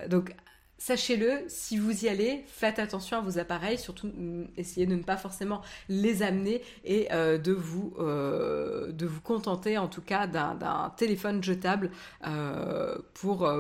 [0.08, 0.34] donc
[0.78, 5.02] Sachez-le, si vous y allez, faites attention à vos appareils, surtout mm, essayez de ne
[5.02, 11.42] pas forcément les amener et de, vous, de vous contenter en tout cas d'un téléphone
[11.42, 11.90] jetable
[13.14, 13.50] pour,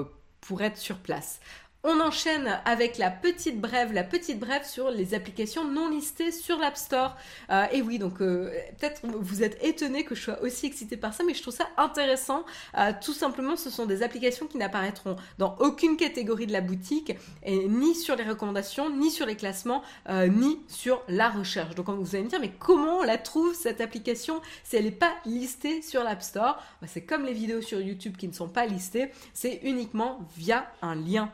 [0.40, 1.40] pour être sur place.
[1.82, 6.58] On enchaîne avec la petite brève, la petite brève sur les applications non listées sur
[6.58, 7.16] l'App Store.
[7.48, 11.14] Euh, et oui, donc euh, peut-être vous êtes étonné que je sois aussi excitée par
[11.14, 12.44] ça, mais je trouve ça intéressant.
[12.76, 17.16] Euh, tout simplement, ce sont des applications qui n'apparaîtront dans aucune catégorie de la boutique,
[17.46, 21.74] ni sur les recommandations, ni sur les classements, ni sur la recherche.
[21.74, 24.90] Donc vous allez me dire, mais comment on la trouve cette application si elle n'est
[24.90, 26.62] pas listée sur l'App Store?
[26.82, 30.70] Bah, C'est comme les vidéos sur YouTube qui ne sont pas listées, c'est uniquement via
[30.82, 31.30] un lien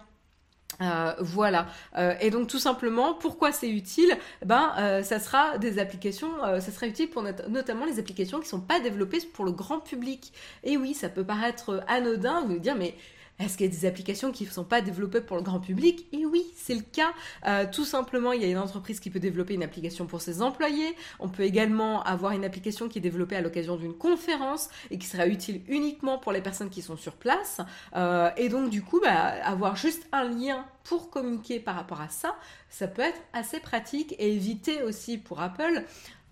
[0.81, 1.67] Euh, voilà.
[1.97, 4.17] Euh, et donc tout simplement, pourquoi c'est utile?
[4.45, 8.61] Ben, euh, ça sera des applications, ça sera utile pour notamment les applications qui sont
[8.61, 10.33] pas développées pour le grand public.
[10.65, 12.95] Et oui, ça peut paraître anodin, vous dire, mais
[13.39, 16.07] est-ce qu'il y a des applications qui ne sont pas développées pour le grand public?
[16.13, 17.13] Et oui, c'est le cas.
[17.47, 20.41] Euh, tout simplement, il y a une entreprise qui peut développer une application pour ses
[20.41, 20.97] employés.
[21.21, 25.07] On peut également avoir une application qui est développée à l'occasion d'une conférence et qui
[25.07, 27.61] sera utile uniquement pour les personnes qui sont sur place.
[27.95, 29.13] Euh, et donc, du coup, bah,
[29.45, 32.37] avoir juste un lien pour communiquer par rapport à ça,
[32.71, 35.85] ça peut être assez pratique et éviter aussi pour Apple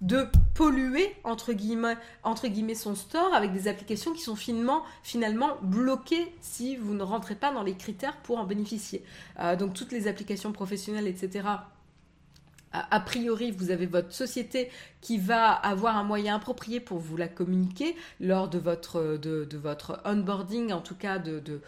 [0.05, 4.85] de polluer entre guillemets, son store avec des applications qui sont finalement,
[5.63, 9.03] bloquées si vous ne rentrez pas dans les critères pour en bénéficier.
[9.41, 11.49] Euh, donc toutes les applications professionnelles, etc.
[12.75, 14.69] A priori, vous avez votre société
[15.01, 20.01] qui va avoir un moyen approprié pour vous la communiquer lors de votre, de, votre
[20.05, 21.61] onboarding, en tout cas de,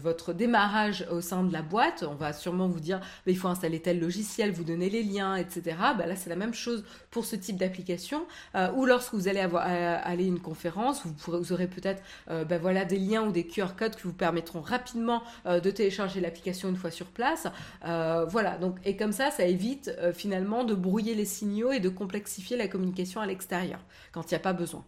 [0.00, 2.04] votre démarrage au sein de la boîte.
[2.08, 5.76] On va sûrement vous dire, il faut installer tel logiciel, vous donner les liens, etc.
[5.96, 8.26] Bah là, c'est la même chose pour ce type d'application.
[8.54, 11.66] Euh, ou lorsque vous allez avoir, euh, aller à une conférence, vous, pourrez, vous aurez
[11.66, 15.70] peut-être euh, bah voilà, des liens ou des QR codes qui vous permettront rapidement de
[15.70, 17.46] télécharger l'application une fois sur place.
[17.82, 22.56] voilà, donc, et comme ça, ça évite finalement de brouiller les signaux et de complexifier
[22.56, 23.80] la communication à l'extérieur
[24.12, 24.84] quand il n'y a pas besoin.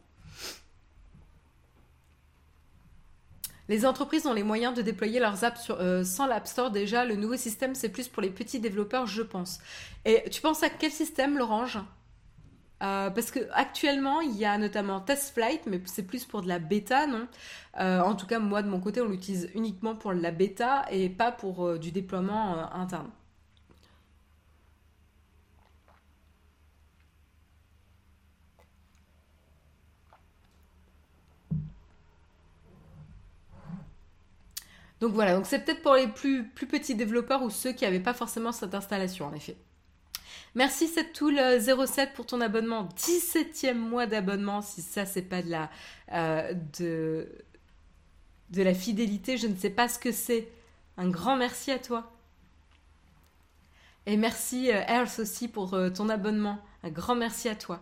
[3.71, 7.05] Les entreprises ont les moyens de déployer leurs apps euh, sans l'App Store déjà.
[7.05, 9.61] Le nouveau système, c'est plus pour les petits développeurs, je pense.
[10.05, 11.79] Et tu penses à quel système, Lorange
[12.83, 16.59] euh, parce que actuellement, il y a notamment TestFlight, mais c'est plus pour de la
[16.59, 17.29] bêta, non?
[17.79, 21.11] Euh, En tout cas, moi de mon côté, on l'utilise uniquement pour la bêta et
[21.11, 23.11] pas pour du déploiement interne.
[35.01, 38.15] Donc voilà, donc c'est peut-être pour les plus, petits développeurs ou ceux qui n'avaient pas
[38.15, 39.57] forcément cette installation en effet.
[40.55, 45.71] Merci Tool 07 pour ton abonnement, 17e mois d'abonnement, si ça c'est pas de la,
[46.13, 47.29] euh, de,
[48.51, 50.49] de la fidélité, je ne sais pas ce que c'est.
[50.97, 52.13] Un grand merci à toi.
[54.07, 56.59] Et merci euh, aussi pour euh, ton abonnement.
[56.83, 57.81] Un grand merci à toi.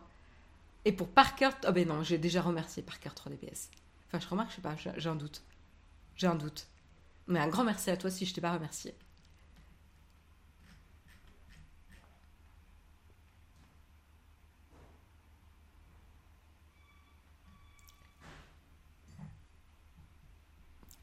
[0.84, 3.70] Et pour Parker, oh ben non, j'ai déjà remercié Parker 3DPS.
[4.06, 5.42] Enfin, je remarque, je sais pas, j'ai un doute.
[6.16, 6.66] J'ai un doute.
[7.28, 8.94] Mais un grand merci à toi si je t'ai pas remercié.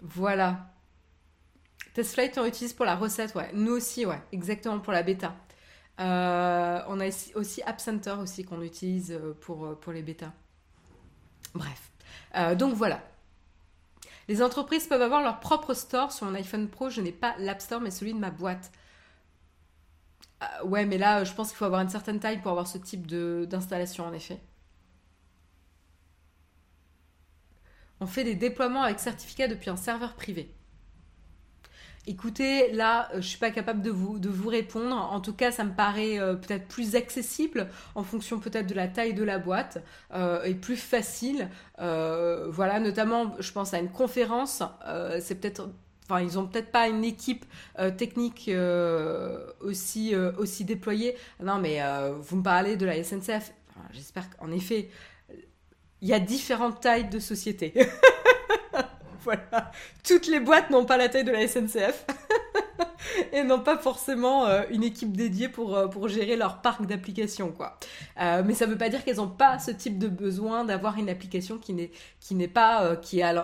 [0.02, 0.72] Voilà.
[1.94, 3.50] TestFlight, on utilise pour la recette, ouais.
[3.54, 4.22] Nous aussi, ouais.
[4.32, 5.36] Exactement, pour la bêta.
[6.00, 10.34] Euh, on a aussi App Center aussi qu'on utilise euh, pour, euh, pour les bêtas.
[11.54, 11.92] Bref.
[12.58, 13.02] donc voilà.
[14.28, 16.12] Les entreprises peuvent avoir leur propre store.
[16.12, 18.72] Sur mon iPhone Pro, je n'ai pas l'App Store, mais celui de ma boîte.
[20.40, 22.78] Ah, ouais, mais là, je pense qu'il faut avoir une certaine taille pour avoir ce
[22.78, 24.42] type d'installation, en effet.
[28.00, 30.56] On fait des déploiements avec certificat depuis un serveur privé.
[32.08, 34.96] Écoutez, là, euh, je suis pas capable de vous, de vous répondre.
[34.96, 38.88] En tout cas, ça me paraît euh, peut-être plus accessible en fonction peut-être de la
[38.88, 41.50] taille de la boîte euh, et plus facile.
[41.80, 44.62] voilà, notamment, je pense à une conférence.
[45.20, 45.70] c'est peut-être
[46.08, 47.46] Enfin, ils ont peut-être pas une équipe
[47.98, 48.52] technique
[49.60, 51.16] aussi, aussi déployée.
[51.44, 51.80] Non, mais
[52.20, 53.54] vous me parlez de la SNCF.
[53.92, 54.90] J'espère qu'en effet,
[56.02, 57.74] il y a différentes tailles de sociétés.
[59.26, 59.72] voilà.
[60.08, 62.06] Toutes les boîtes n'ont pas la taille de la SNCF.
[63.34, 67.52] et n'ont pas forcément euh, une équipe dédiée pour, euh, pour gérer leur parc d'applications
[67.52, 67.78] quoi.
[68.22, 70.98] Euh, mais ça ne veut pas dire qu'elles n'ont pas ce type de besoin d'avoir
[70.98, 73.36] une application qui n'est qui n'est pas qui est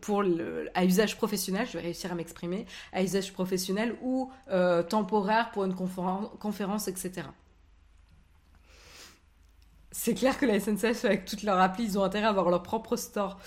[0.00, 4.30] pour le, à usage professionnel, je vais réussir à m'exprimer, à usage professionnel ou
[4.88, 7.28] temporaire pour une conférence, conférence etc.
[9.90, 12.62] C'est clair que la SNCF avec toutes leurs applis, ils ont intérêt à avoir leur
[12.62, 13.38] propre store.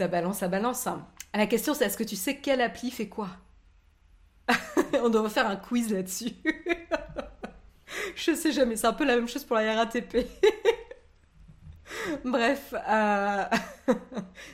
[0.00, 0.86] Ça balance, ça balance.
[0.86, 1.06] Hein.
[1.34, 3.28] La question, c'est est-ce que tu sais quelle appli fait quoi?
[4.94, 6.30] On devrait faire un quiz là-dessus.
[8.16, 10.26] je sais jamais, c'est un peu la même chose pour la RATP.
[12.24, 13.44] Bref, euh,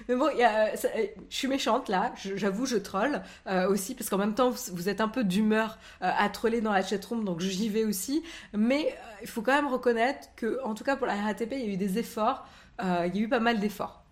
[0.08, 4.50] mais bon, je suis méchante là, j'avoue, je troll euh, aussi, parce qu'en même temps,
[4.50, 8.24] vous, êtes un peu d'humeur euh, à troller dans la chatroom, donc j'y vais aussi.
[8.52, 11.70] Mais il faut quand même reconnaître que, en tout cas pour la RATP, il y
[11.70, 12.48] a eu des efforts,
[12.82, 14.02] il y a eu pas mal d'efforts.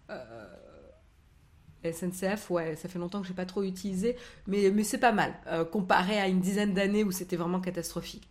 [1.93, 4.17] SNCF, ouais, ça fait longtemps que j'ai pas trop utilisé,
[4.47, 8.29] mais, mais c'est pas mal, euh, comparé à une dizaine d'années où c'était vraiment catastrophique.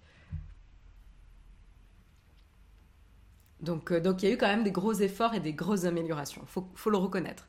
[3.61, 5.85] Donc, euh, donc il y a eu quand même des gros efforts et des grosses
[5.85, 7.47] améliorations, faut, faut le reconnaître.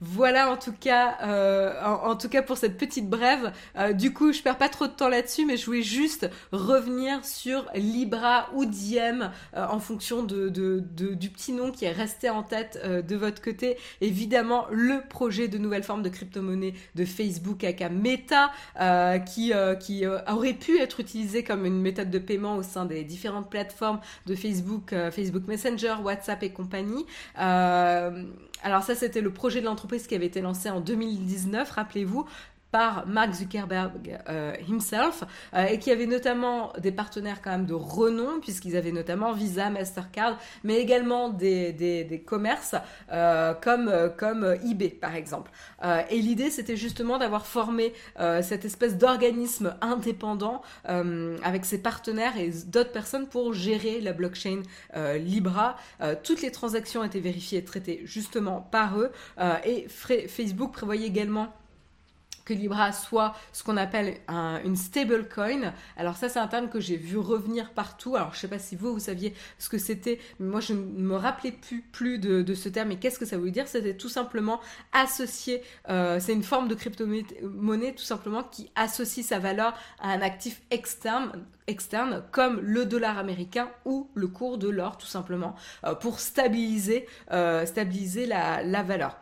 [0.00, 3.52] Voilà en tout cas, euh, en, tout cas pour cette petite brève.
[3.78, 7.24] Euh, du coup, je perds pas trop de temps là-dessus, mais je voulais juste revenir
[7.24, 12.42] sur Libra ou Diem euh, en fonction de, du petit nom qui est resté en
[12.42, 13.78] tête de votre côté.
[14.02, 18.50] Évidemment, le projet de nouvelle forme de crypto-monnaie de Facebook aka Meta,
[19.24, 23.48] qui, qui aurait pu être utilisé comme une méthode de paiement au sein des différentes
[23.48, 27.06] plateformes de Facebook, Facebook Messenger, WhatsApp et compagnie.
[27.36, 32.26] alors ça, c'était le projet de l'entreprise qui avait été lancée en 2019, rappelez-vous,
[32.70, 35.24] par Mark Zuckerberg euh, himself
[35.54, 39.70] euh, et qui avait notamment des partenaires quand même de renom puisqu'ils avaient notamment Visa,
[39.70, 42.74] Mastercard mais également des, des, commerces
[43.12, 45.50] euh, comme, comme eBay par exemple.
[46.10, 47.92] et l'idée c'était justement d'avoir formé
[48.42, 54.62] cette espèce d'organisme indépendant avec ses partenaires et d'autres personnes pour gérer la blockchain
[55.18, 55.76] Libra.
[56.22, 59.12] toutes les transactions étaient vérifiées et traitées justement par eux
[59.64, 61.52] et Facebook prévoyait également
[62.46, 64.16] que Libra soit ce qu'on appelle
[64.64, 65.74] une stable coin.
[65.98, 68.16] Alors ça, c'est un terme que j'ai vu revenir partout.
[68.16, 71.16] Alors je sais pas si vous, vous saviez ce que c'était, moi je ne me
[71.16, 72.92] rappelais plus, plus de, ce terme.
[72.92, 73.68] Et qu'est-ce que ça veut dire?
[73.68, 74.60] C'était tout simplement
[74.92, 80.22] associer, euh, c'est une forme de crypto-monnaie tout simplement qui associe sa valeur à un
[80.22, 85.94] actif externe, externe comme le dollar américain ou le cours de l'or tout simplement euh,
[85.94, 89.16] pour stabiliser, euh, stabiliser la, la valeur.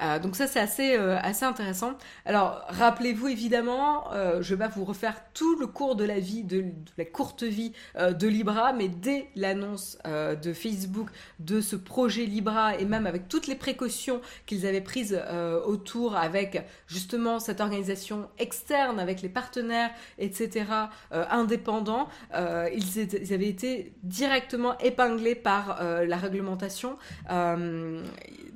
[0.00, 1.94] Euh, donc ça c'est assez euh, assez intéressant.
[2.24, 6.44] Alors rappelez-vous évidemment, euh, je vais pas vous refaire tout le cours de la vie
[6.44, 6.64] de,
[6.96, 11.08] la courte vie de Libra, mais dès l'annonce de Facebook
[11.38, 15.20] de ce projet Libra et même avec toutes les précautions qu'ils avaient prises
[15.66, 20.64] autour, avec justement cette organisation externe, avec les partenaires, etc.
[21.10, 26.98] indépendants, ils, avaient été directement épinglés par la réglementation,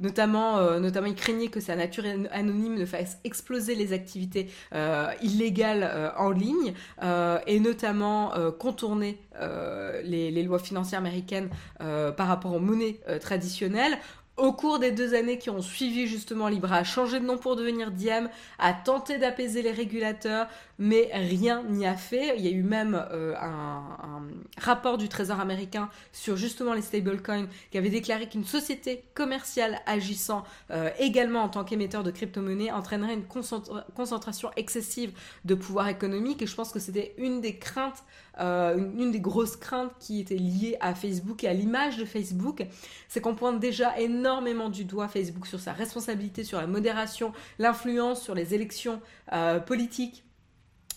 [0.01, 1.15] notamment notamment ils
[1.51, 7.39] que sa nature anonyme ne fasse exploser les activités euh, illégales euh, en ligne euh,
[7.47, 9.19] et notamment contourner
[10.05, 13.99] les, les, lois financières américaines par rapport aux monnaies traditionnelles
[14.37, 17.55] au cours des deux années qui ont suivi justement Libra a changé de nom pour
[17.55, 20.47] devenir Diem, a tenté d'apaiser les régulateurs,
[20.79, 22.35] mais rien n'y a fait.
[22.39, 23.83] Il y a eu même euh, un,
[24.59, 30.45] rapport du Trésor américain sur justement les stablecoins qui avait déclaré qu'une société commerciale agissant
[30.71, 33.27] euh, également en tant qu'émetteur de crypto-monnaies entraînerait une
[33.95, 35.13] concentration excessive
[35.45, 36.41] de pouvoir économique.
[36.41, 38.03] Et je pense que c'était une des craintes
[38.41, 42.65] euh, une, des grosses craintes qui était liée à Facebook et à l'image de Facebook,
[43.09, 48.23] c'est qu'on pointe déjà énormément du doigt Facebook sur sa responsabilité, sur la modération, l'influence
[48.23, 49.01] sur les élections
[49.33, 50.25] euh, politiques.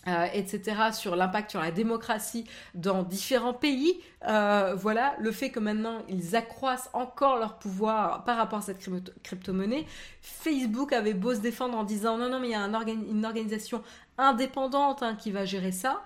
[0.07, 2.45] Euh, etc., sur l'impact sur la démocratie
[2.75, 3.99] dans différents pays.
[4.21, 8.87] voilà, le fait que maintenant ils accroissent encore leur pouvoir par rapport à cette
[9.23, 9.87] crypto-monnaie.
[10.21, 13.81] Facebook avait beau se défendre en disant non, non, mais il y a une organisation
[14.19, 16.03] indépendante hein, qui va gérer ça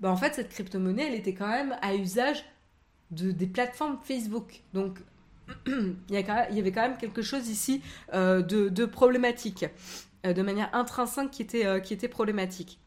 [0.00, 2.44] bah en fait, cette crypto-monnaie, elle était quand même à usage
[3.10, 4.62] de, des plateformes Facebook.
[4.74, 4.98] Donc,
[5.66, 7.82] il y, avait quand même quelque chose ici
[8.14, 9.66] euh, de, problématique,
[10.26, 12.78] euh, de manière intrinsèque qui était, euh, qui était problématique.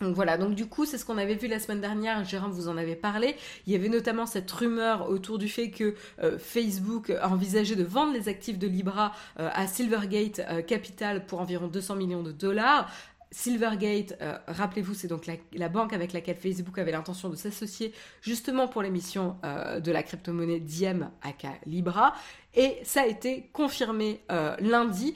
[0.00, 2.68] Donc voilà, donc du coup, c'est ce qu'on avait vu la semaine dernière, Jérôme vous
[2.68, 3.36] en avait parlé.
[3.66, 5.94] Il y avait notamment cette rumeur autour du fait que
[6.38, 12.22] Facebook envisageait de vendre les actifs de Libra à Silvergate Capital pour environ 200 millions
[12.22, 12.90] de dollars.
[13.32, 18.66] Silvergate, euh, rappelez-vous, c'est donc la, banque avec laquelle Facebook avait l'intention de s'associer justement
[18.66, 22.14] pour l'émission euh, de la crypto-monnaie Diem aka Libra.
[22.54, 25.14] Et ça a été confirmé euh, lundi,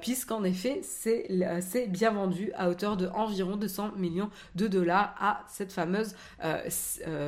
[0.00, 5.72] puisqu'en effet, c'est bien vendu à hauteur de environ 200 millions de dollars à cette
[5.72, 6.14] fameuse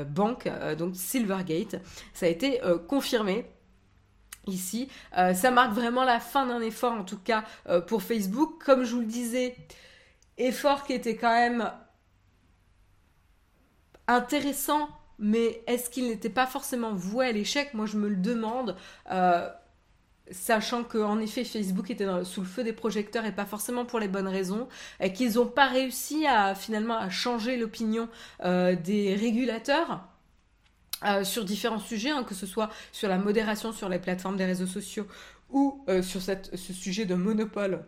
[0.07, 0.49] banque,
[0.79, 1.83] donc Silvergate.
[2.15, 3.47] Ça a été confirmé
[4.47, 4.89] ici.
[5.13, 7.43] ça marque vraiment la fin d'un effort, en tout cas
[7.89, 8.63] pour Facebook.
[8.65, 9.57] Comme je vous le disais,
[10.39, 11.71] effort qui était quand même
[14.07, 17.75] intéressant, mais est-ce qu'il n'était pas forcément voué à l'échec?
[17.75, 18.77] Moi, je me le demande.
[19.11, 19.49] Euh,
[20.31, 24.09] sachant qu'en effet Facebook était sous le feu des projecteurs et pas forcément pour les
[24.09, 24.69] bonnes raisons,
[25.01, 28.09] et qu'ils n'ont pas réussi à finalement à changer l'opinion
[28.45, 30.05] euh, des régulateurs.
[31.05, 34.45] Euh, sur différents sujets, hein, que ce soit sur la modération sur les plateformes des
[34.45, 35.07] réseaux sociaux
[35.49, 37.87] ou sur ce sujet de monopole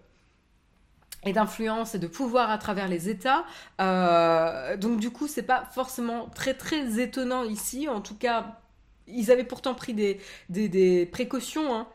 [1.24, 3.44] et d'influence et de pouvoir à travers les États.
[3.80, 7.88] Euh, donc du coup, c'est pas forcément très très étonnant ici.
[7.88, 8.58] En tout cas,
[9.06, 11.74] ils avaient pourtant pris des, des, précautions.
[11.74, 11.86] Hein.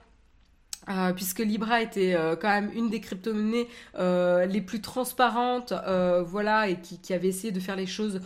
[0.89, 3.67] Euh, puisque Libra était euh, quand même une des crypto-monnaies
[3.97, 5.73] euh, les plus transparentes,
[6.27, 8.21] voilà, et qui, avait essayé de faire les choses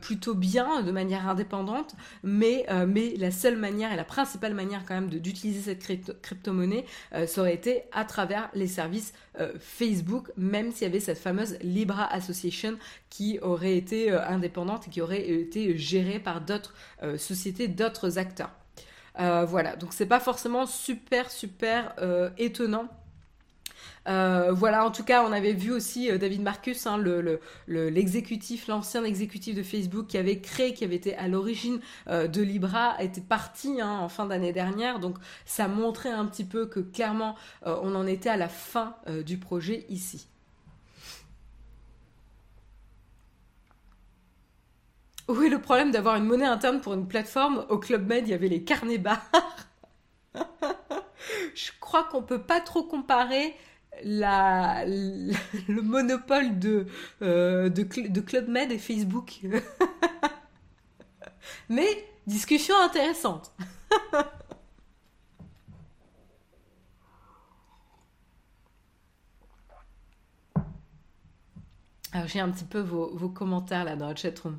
[0.00, 4.94] plutôt bien, de manière indépendante, mais, mais la seule manière et la principale manière quand
[4.94, 6.84] même d'utiliser cette crypto-monnaie,
[7.26, 9.12] ça aurait été à travers les services
[9.58, 12.76] Facebook, même s'il y avait cette fameuse Libra Association
[13.10, 16.74] qui aurait été indépendante et qui aurait été gérée par d'autres
[17.16, 18.50] sociétés, d'autres acteurs.
[19.20, 22.88] Euh, voilà, donc c'est pas forcément super super euh, étonnant.
[24.06, 27.02] Euh, voilà, en tout cas, on avait vu aussi David Marcus, hein,
[27.66, 32.96] l'exécutif, l'ancien exécutif de Facebook qui avait créé, qui avait été à l'origine de Libra,
[33.02, 34.98] était parti hein, en fin d'année dernière.
[35.00, 37.34] Donc, ça montrait un petit peu que clairement,
[37.64, 40.28] on en était à la fin du projet ici.
[45.28, 48.34] Oui, le problème d'avoir une monnaie interne pour une plateforme, au Club Med, il y
[48.34, 49.30] avait les carnets barres.
[51.54, 53.54] Je crois qu'on peut pas trop comparer
[54.02, 56.86] le monopole de,
[57.22, 59.40] euh, de, Club Med et Facebook.
[61.68, 61.86] Mais
[62.26, 63.52] discussion intéressante.
[72.12, 74.58] Alors j'ai un petit peu vos, commentaires là dans la chatroom.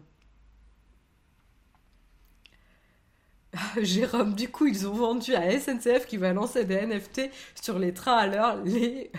[3.82, 7.30] Jérôme, du coup, ils ont vendu à SNCF qui va lancer des NFT
[7.62, 9.12] sur les trains à l'heure, les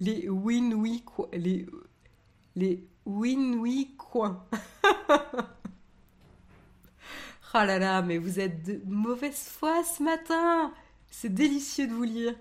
[0.00, 0.82] les win
[1.32, 1.66] les
[2.56, 4.44] les win coins.
[7.54, 10.72] oh là là, mais vous êtes de mauvaise foi ce matin.
[11.10, 12.34] C'est délicieux de vous lire.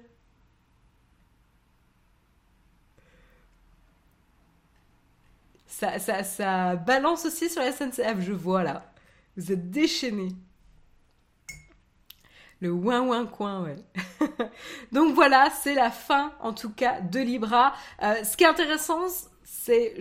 [5.68, 8.92] Ça, ça, ça balance aussi sur la SNCF, je vois là.
[9.38, 10.36] Vous êtes déchaînés.
[12.62, 13.78] Le ouin ouin coin, ouais.
[14.92, 17.74] Donc voilà, c'est la fin en tout cas de Libra.
[18.04, 19.08] Euh, ce qui est intéressant,
[19.44, 19.96] c'est...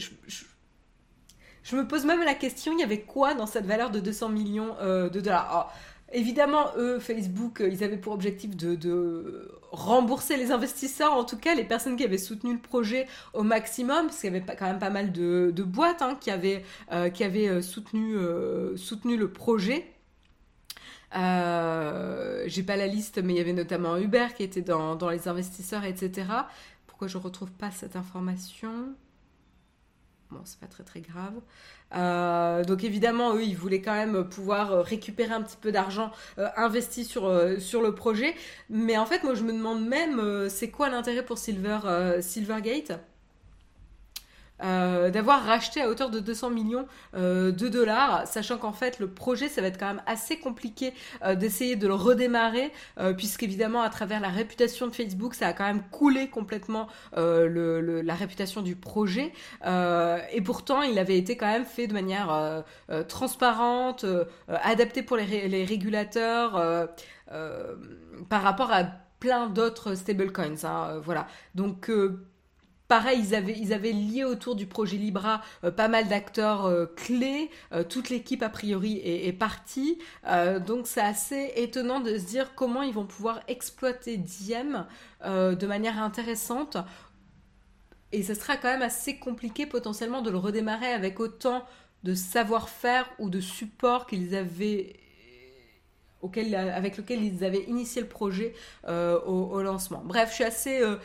[1.63, 4.31] Je, me pose même la question, il y avait quoi dans cette valeur de 200
[4.31, 5.73] millions euh, de dollars?
[6.13, 11.55] Évidemment, eux, Facebook, euh, ils avaient pour objectif de, rembourser les investisseurs, en tout cas
[11.55, 14.79] les personnes qui avaient soutenu le projet au maximum, parce qu'il y avait quand même
[14.79, 16.65] pas mal de, boîtes hein, qui avaient,
[17.63, 19.93] soutenu le projet.
[21.17, 25.29] Euh, j'ai pas la liste, mais il y avait notamment Uber qui était dans, les
[25.29, 26.29] investisseurs, etc.
[26.87, 28.95] Pourquoi je retrouve pas cette information?
[30.31, 31.41] Bon, c'est pas très très grave.
[31.95, 36.49] Euh, donc évidemment, eux, ils voulaient quand même pouvoir récupérer un petit peu d'argent euh,
[36.57, 38.35] investi sur, sur le projet.
[38.69, 41.79] Mais en fait, moi, je me demande même, c'est quoi l'intérêt pour Silver,
[42.21, 43.01] Silvergate?
[44.63, 49.09] Euh, d'avoir racheté à hauteur de 200 millions euh, de dollars, sachant qu'en fait le
[49.09, 50.93] projet ça va être quand même assez compliqué
[51.25, 52.73] euh, d'essayer de le redémarrer,
[53.17, 58.63] puisqu'évidemment à travers la réputation de Facebook ça a quand même coulé complètement la réputation
[58.63, 59.33] du projet,
[59.65, 62.65] et pourtant il avait été quand même fait de manière
[63.09, 64.05] transparente,
[64.49, 66.89] adapté pour les, les régulateurs
[68.29, 68.85] par rapport à
[69.21, 70.65] plein d'autres stablecoins.
[70.65, 71.27] Hein, voilà.
[71.55, 71.91] Donc
[72.89, 77.51] Pareil, ils avaient, lié autour du projet Libra euh, pas mal d'acteurs euh, clés.
[77.73, 79.99] Euh, toute l'équipe, a priori, est, partie.
[80.67, 84.87] donc, c'est assez étonnant de se dire comment ils vont pouvoir exploiter Diem
[85.25, 86.79] de manière intéressante.
[88.13, 91.65] Et ce sera quand même assez compliqué potentiellement de le redémarrer avec autant
[92.05, 94.97] de savoir-faire ou de support qu'ils avaient
[96.23, 98.55] avec lequel ils avaient initié le projet
[98.87, 100.03] euh, au, lancement.
[100.05, 100.97] Bref, je suis assez, euh,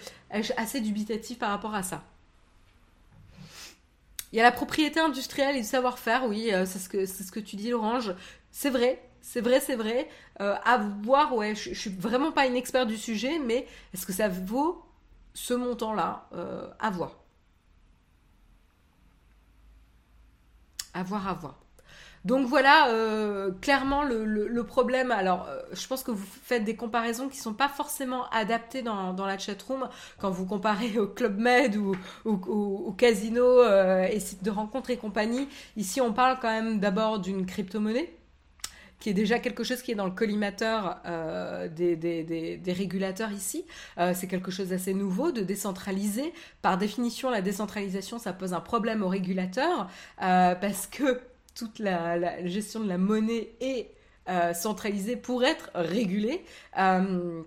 [0.82, 2.03] dubitatif par rapport à ça.
[4.32, 7.55] Il y a la propriété industrielle et le savoir-faire, oui, euh, c'est ce, que, tu
[7.55, 8.16] dis, Orange.
[8.51, 10.09] C'est vrai, c'est vrai, c'est vrai.
[10.39, 14.14] à voir, ouais, je, je, suis vraiment pas une experte du sujet, mais est-ce que
[14.14, 14.84] ça vaut
[15.34, 16.28] ce montant-là
[16.80, 17.20] À voir.
[20.95, 21.62] À voir, à voir.
[22.26, 25.11] Donc voilà, euh, clairement le, problème.
[25.11, 29.13] Alors, euh, je pense que vous faites des comparaisons qui sont pas forcément adaptées dans,
[29.26, 34.51] la chatroom quand vous comparez au Club Med ou au, casino euh, et sites de
[34.51, 35.49] rencontres et compagnie.
[35.76, 38.13] Ici, on parle quand même d'abord d'une crypto-monnaie
[38.99, 41.01] qui est déjà quelque chose qui est dans le collimateur
[41.76, 43.65] des, régulateurs ici.
[44.13, 46.32] c'est quelque chose d'assez nouveau, de décentraliser.
[46.61, 51.19] Par définition, la décentralisation, ça pose un problème aux régulateurs parce que
[51.55, 53.91] toute la, gestion de la monnaie est
[54.29, 56.43] euh, centralisée pour être régulée.
[56.79, 57.41] Euh,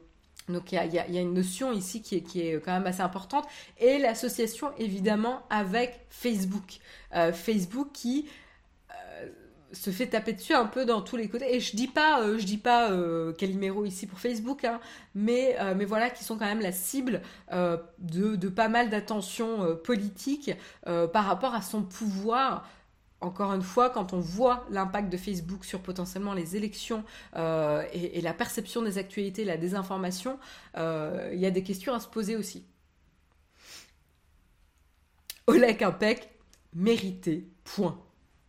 [0.49, 3.47] donc il y, a, une notion ici qui est, qui est, quand même assez importante.
[3.79, 6.79] Et l'association évidemment avec Facebook.
[7.15, 8.29] Euh, Facebook qui
[9.73, 11.57] se fait taper dessus un peu dans tous les côtés.
[11.57, 12.91] Et je dis pas, je dis pas
[13.37, 14.81] Calimero ici pour Facebook, hein,
[15.15, 20.53] mais, mais voilà, qui sont quand même la cible de, de, pas mal d'attention politique
[20.85, 22.65] par rapport à son pouvoir.
[23.21, 27.03] Encore une fois, quand on voit l'impact de Facebook sur potentiellement les élections
[27.35, 30.39] et, et, la perception des actualités, la désinformation,
[30.77, 32.67] il y a des questions à se poser aussi.
[35.47, 36.29] Oleg Impec,
[36.75, 37.99] mérité, point.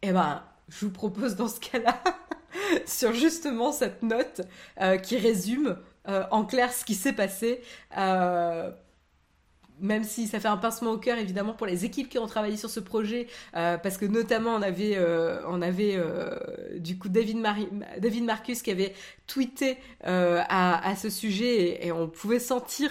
[0.02, 2.02] Eh ben, je vous propose dans ce cas-là,
[2.86, 4.42] sur justement cette note
[4.82, 7.62] euh, qui résume euh, en clair ce qui s'est passé,
[7.98, 8.72] euh,
[9.80, 12.58] même si ça fait un pincement au cœur évidemment pour les équipes qui ont travaillé
[12.58, 16.36] sur ce projet, euh, parce que notamment on avait, euh, on avait euh,
[16.78, 17.46] du coup David,
[18.00, 18.94] David Marcus qui avait
[19.28, 22.90] tweeté à, à, ce sujet et, on pouvait sentir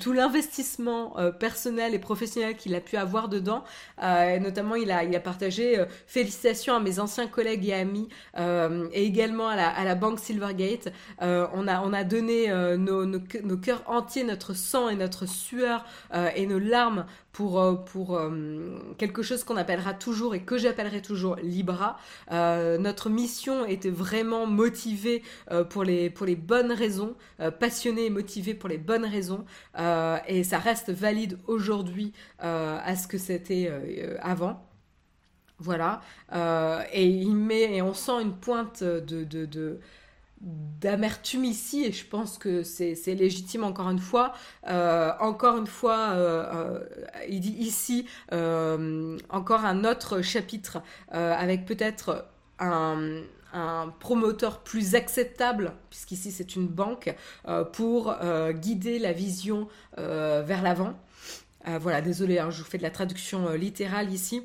[0.00, 3.64] tout l'investissement personnel et professionnel qu'il a pu avoir dedans.
[4.00, 9.48] Notamment il a, il a partagé félicitations à mes anciens collègues et amis et également
[9.48, 10.92] à la, à la banque Silvergate.
[11.20, 15.84] on, a, on a donné nos, nos, nos cœurs entiers, notre sang et notre sueur
[16.14, 20.58] euh, et nos larmes pour, euh, pour euh, quelque chose qu'on appellera toujours et que
[20.58, 21.98] j'appellerai toujours Libra.
[22.30, 25.22] notre mission était vraiment motivée
[25.70, 27.14] pour, les, pour les bonnes raisons,
[27.60, 29.44] passionnée et motivée pour les bonnes raisons,
[30.26, 33.70] et ça reste valide aujourd'hui à ce que c'était
[34.20, 34.64] avant.
[35.58, 36.00] Voilà.
[36.92, 39.80] et il met, et on sent une pointe de
[40.40, 44.34] d'amertume ici et je pense que c'est légitime encore une fois
[44.68, 46.80] euh, encore une fois euh, euh,
[47.28, 50.78] il dit ici encore un autre chapitre
[51.10, 52.26] avec peut-être
[52.60, 53.22] un,
[53.98, 57.14] promoteur plus acceptable, puisqu'ici c'est une banque,
[57.72, 58.14] pour
[58.50, 60.94] guider la vision vers l'avant.
[61.80, 64.42] voilà, désolé, hein, je vous fais de la traduction littérale ici.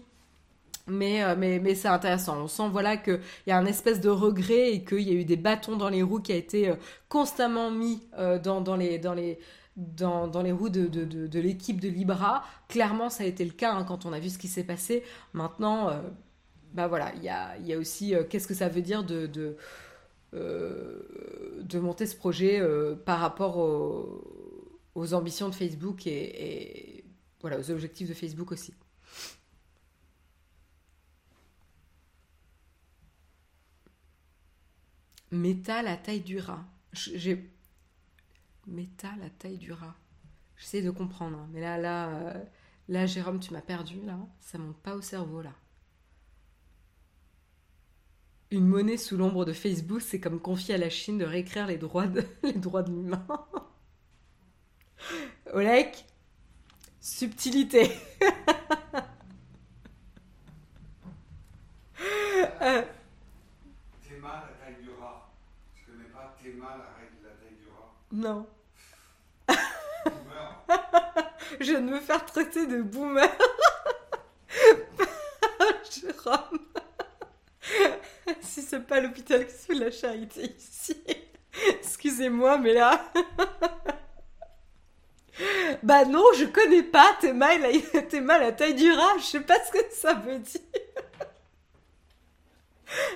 [0.87, 2.41] Mais, euh, mais, mais c'est intéressant.
[2.43, 5.23] On sent voilà qu'il y a un espèce de regret et qu'il y a eu
[5.23, 6.75] des bâtons dans les roues qui a été euh,
[7.07, 9.39] constamment mis euh, dans, dans, les, dans, les,
[9.77, 12.43] dans, dans les roues de, de, de, l'équipe de Libra.
[12.67, 15.03] Clairement, ça a été le cas hein, quand on a vu ce qui s'est passé.
[15.31, 15.89] Maintenant,
[16.73, 19.55] bah voilà, il y a, y a aussi qu'est-ce que ça veut dire de, de,
[20.33, 22.61] de monter ce projet
[23.05, 27.05] par rapport aux, ambitions de Facebook et, et
[27.41, 28.73] voilà, aux objectifs de Facebook aussi.
[35.33, 36.63] Méta la taille du rat.
[36.93, 37.49] J'ai.
[38.67, 39.95] Méta la taille du rat.
[40.57, 41.39] J'essaie de comprendre.
[41.39, 41.49] Hein.
[41.51, 42.43] Mais là, là, euh,
[42.87, 44.19] là, Jérôme, tu m'as perdu, là.
[44.39, 45.53] Ça monte pas au cerveau, là.
[48.51, 51.79] Une monnaie sous l'ombre de Facebook, c'est comme confier à la Chine de réécrire les
[51.79, 53.25] droits de, les droits de l'humain.
[55.51, 55.89] Oleg,
[57.01, 57.89] subtilité.
[68.13, 68.45] Non.
[71.59, 73.27] Je viens de me faire traiter de boomer.
[75.91, 76.59] Jérôme.
[78.41, 81.03] si c'est pas l'hôpital qui fait la charité ici.
[81.79, 83.03] Excusez-moi, mais là.
[85.81, 87.17] bah non, je connais pas.
[87.19, 87.63] T'es mal,
[88.09, 89.17] t'es mal à taille du rat.
[89.17, 90.61] Je sais pas ce que ça veut dire.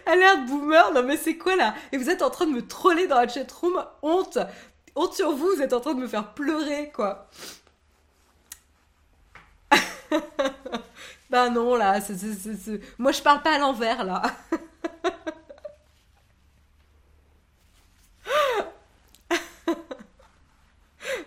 [0.07, 1.75] Alerte boomer, non mais c'est quoi là?
[1.91, 4.39] Et vous êtes en train de me troller dans la chatroom, honte
[4.97, 7.29] honte sur vous, vous êtes en train de me faire pleurer, quoi.
[11.29, 11.99] bah non, là,
[12.97, 14.23] moi je parle pas à l'envers, là.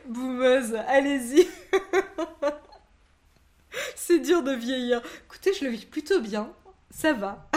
[0.06, 1.48] Boumeuse, allez-y.
[3.94, 5.00] C'est dur de vieillir.
[5.26, 6.52] Écoutez, je le vis plutôt bien.
[6.90, 7.48] Ça va.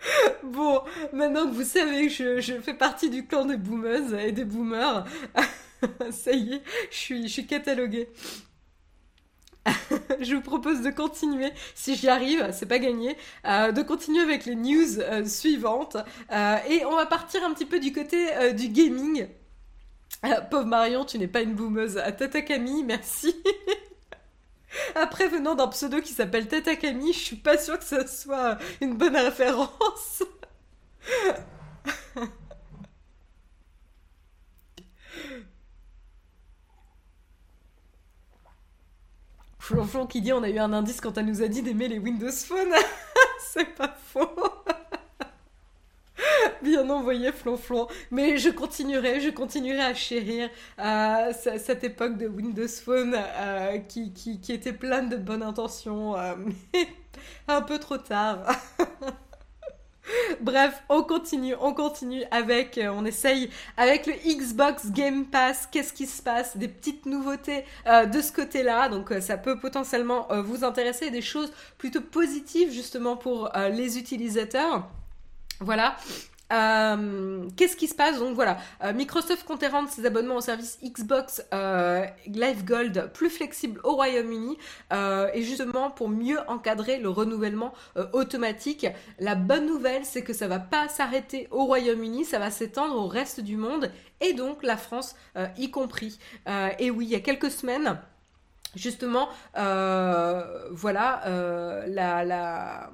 [0.42, 0.82] Bon,
[1.12, 5.06] maintenant que vous savez que je, fais partie du clan des boomeuses et des boomers,
[6.10, 8.08] ça y est, je suis, cataloguée.
[10.20, 14.46] je vous propose de continuer, si j'y arrive, c'est pas gagné, euh, de continuer avec
[14.46, 15.96] les news euh, suivantes.
[16.32, 19.28] Euh, et on va partir un petit peu du côté du gaming.
[20.50, 21.94] pauvre Marion, tu n'es pas une boomeuse.
[22.18, 23.34] Tata Camille, merci.
[24.94, 28.58] Après, venant d'un pseudo qui s'appelle Tata Camille, je suis pas sûre que ce soit
[28.80, 30.22] une bonne référence.
[39.58, 41.98] Flonflon qui dit on a eu un indice quand elle nous a dit d'aimer les
[41.98, 42.72] Windows Phone.
[43.52, 44.28] C'est pas faux.
[46.62, 47.86] Bien envoyé, Flonflon.
[48.10, 54.12] Mais je continuerai, je continuerai à chérir euh, cette époque de Windows Phone euh, qui,
[54.12, 56.34] qui, qui, était pleine de bonnes intentions, euh,
[56.72, 56.88] mais
[57.48, 58.44] un peu trop tard.
[60.40, 65.68] Bref, on continue, on continue avec, euh, on essaye avec le Xbox Game Pass.
[65.70, 66.56] Qu'est-ce qui se passe?
[66.56, 68.88] Des petites nouveautés euh, de ce côté-là.
[68.88, 71.10] Donc ça peut potentiellement vous intéresser.
[71.10, 74.88] Des choses plutôt positives justement pour les utilisateurs.
[75.60, 75.96] Voilà.
[76.52, 80.78] Euh, qu'est-ce qui se passe Donc voilà, euh, Microsoft comptait rendre ses abonnements au service
[80.82, 84.58] Xbox euh, Live Gold plus flexibles au Royaume-Uni
[85.32, 87.72] et justement pour mieux encadrer le renouvellement
[88.12, 88.86] automatique.
[89.18, 93.06] La bonne nouvelle, c'est que ça va pas s'arrêter au Royaume-Uni, ça va s'étendre au
[93.06, 93.90] reste du monde
[94.20, 95.14] et donc la France
[95.56, 96.18] y compris.
[96.78, 97.98] et oui, il y a quelques semaines.
[98.74, 101.22] Justement, voilà,
[101.86, 102.90] la, la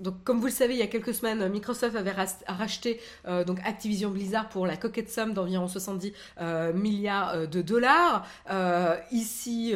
[0.00, 2.14] donc, comme vous le savez, il y a quelques semaines, Microsoft avait
[2.48, 8.26] racheté euh, Activision Blizzard pour la coquette somme d'environ 70 euh, milliards euh, de dollars.
[9.12, 9.74] ici,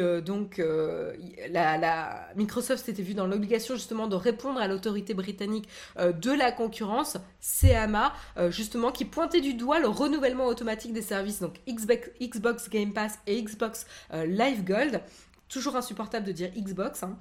[2.35, 8.13] Microsoft s'était vu dans l'obligation justement de répondre à l'autorité britannique de la concurrence, CMA,
[8.49, 13.41] justement, qui pointait du doigt le renouvellement automatique des services, donc Xbox, Game Pass et
[13.41, 15.01] Xbox Live Gold.
[15.49, 17.03] Toujours insupportable de dire Xbox.
[17.03, 17.17] Hein.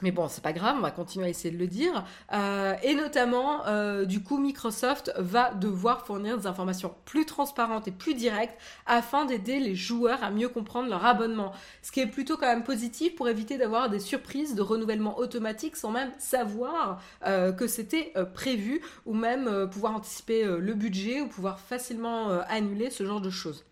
[0.00, 2.04] Mais bon, c'est pas grave, on va continuer à essayer de le dire.
[2.32, 7.90] Euh, et notamment, euh, du coup, Microsoft va devoir fournir des informations plus transparentes et
[7.90, 11.52] plus directes afin d'aider les joueurs à mieux comprendre leur abonnement.
[11.82, 15.74] Ce qui est plutôt quand même positif pour éviter d'avoir des surprises de renouvellement automatique
[15.74, 21.58] sans même savoir euh, que c'était prévu ou même pouvoir anticiper le budget ou pouvoir
[21.58, 23.67] facilement annuler ce genre de choses.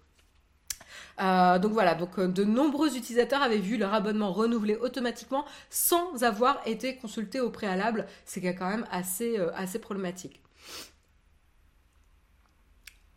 [1.21, 6.25] Euh, donc voilà, donc euh, de nombreux utilisateurs avaient vu leur abonnement renouvelé automatiquement sans
[6.25, 10.43] avoir été consultés au préalable, c'est quand même assez, euh, assez problématique.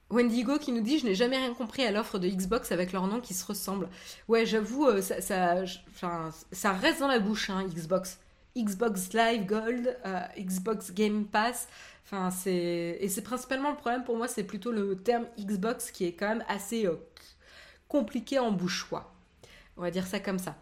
[0.10, 3.06] Wendigo qui nous dit je n'ai jamais rien compris à l'offre de Xbox avec leurs
[3.06, 3.89] noms qui se ressemblent.
[4.28, 8.20] Ouais, j'avoue, ça, ça, reste dans la bouche, hein, Xbox.
[8.58, 9.95] Xbox Live Gold,
[10.36, 11.68] Xbox Game Pass.
[12.06, 16.06] Enfin, c'est et c'est principalement le problème pour moi, c'est plutôt le terme Xbox qui
[16.06, 16.88] est quand même assez
[17.90, 19.14] compliqué en bouche-choix.
[19.76, 20.56] On va dire ça comme ça.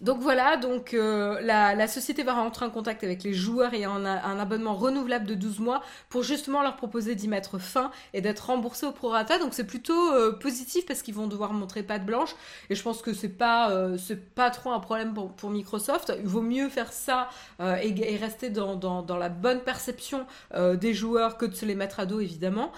[0.00, 4.06] Donc voilà, donc euh, la, société va rentrer en contact avec les joueurs et un,
[4.06, 8.86] abonnement renouvelable de 12 mois pour justement leur proposer d'y mettre fin et d'être remboursés
[8.86, 9.38] au prorata.
[9.38, 12.34] Donc c'est plutôt euh, positif parce qu'ils vont devoir montrer patte blanche
[12.70, 16.14] et je pense que c'est pas euh, c'est pas trop un problème pour, Microsoft.
[16.18, 17.28] Il vaut mieux faire ça
[17.60, 22.06] et, rester dans, dans, la bonne perception des joueurs que de se les mettre à
[22.06, 22.72] dos évidemment.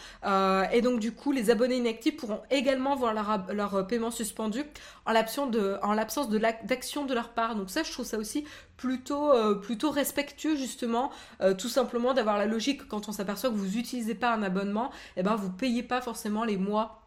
[0.73, 4.65] et donc du coup, les abonnés inactifs pourront également voir leur, leur paiement suspendu
[5.05, 7.55] en l'absence de d'action leur part.
[7.55, 8.45] Donc ça, je trouve ça aussi
[8.77, 11.11] plutôt, euh, plutôt respectueux justement,
[11.41, 14.91] euh, tout simplement d'avoir la logique quand on s'aperçoit que vous n'utilisez pas un abonnement,
[15.17, 17.03] et eh ben vous payez pas forcément les mois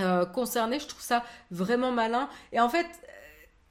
[0.00, 0.78] euh, concernés.
[0.78, 2.28] Je trouve ça vraiment malin.
[2.52, 2.86] Et en fait,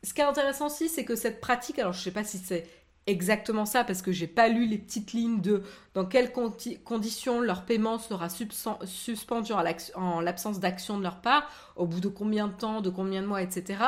[0.04, 2.68] ce qui est intéressant aussi, c'est que cette pratique, alors je sais pas si c'est
[3.08, 5.62] exactement ça parce que j'ai pas lu les petites lignes de
[5.94, 9.54] dans quelles conditions leur paiement sera suspendu
[9.96, 13.28] en l'absence d'action de leur part, au bout de combien de temps, de combien de
[13.28, 13.80] mois, etc.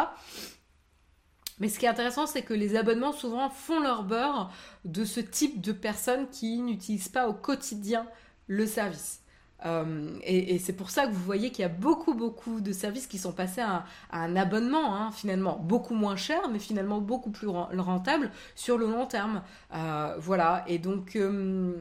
[1.59, 4.51] Mais ce qui est intéressant, c'est que les abonnements souvent font leur beurre
[4.85, 8.05] de ce type de personnes qui n'utilisent pas au quotidien
[8.47, 9.21] le service.
[9.65, 13.07] Euh, et, c'est pour ça que vous voyez qu'il y a beaucoup, beaucoup de services
[13.07, 17.47] qui sont passés à, un abonnement, hein, finalement, beaucoup moins cher, mais finalement beaucoup plus
[17.47, 19.41] rentable sur le long terme.
[19.73, 21.73] Euh, voilà, et donc, euh,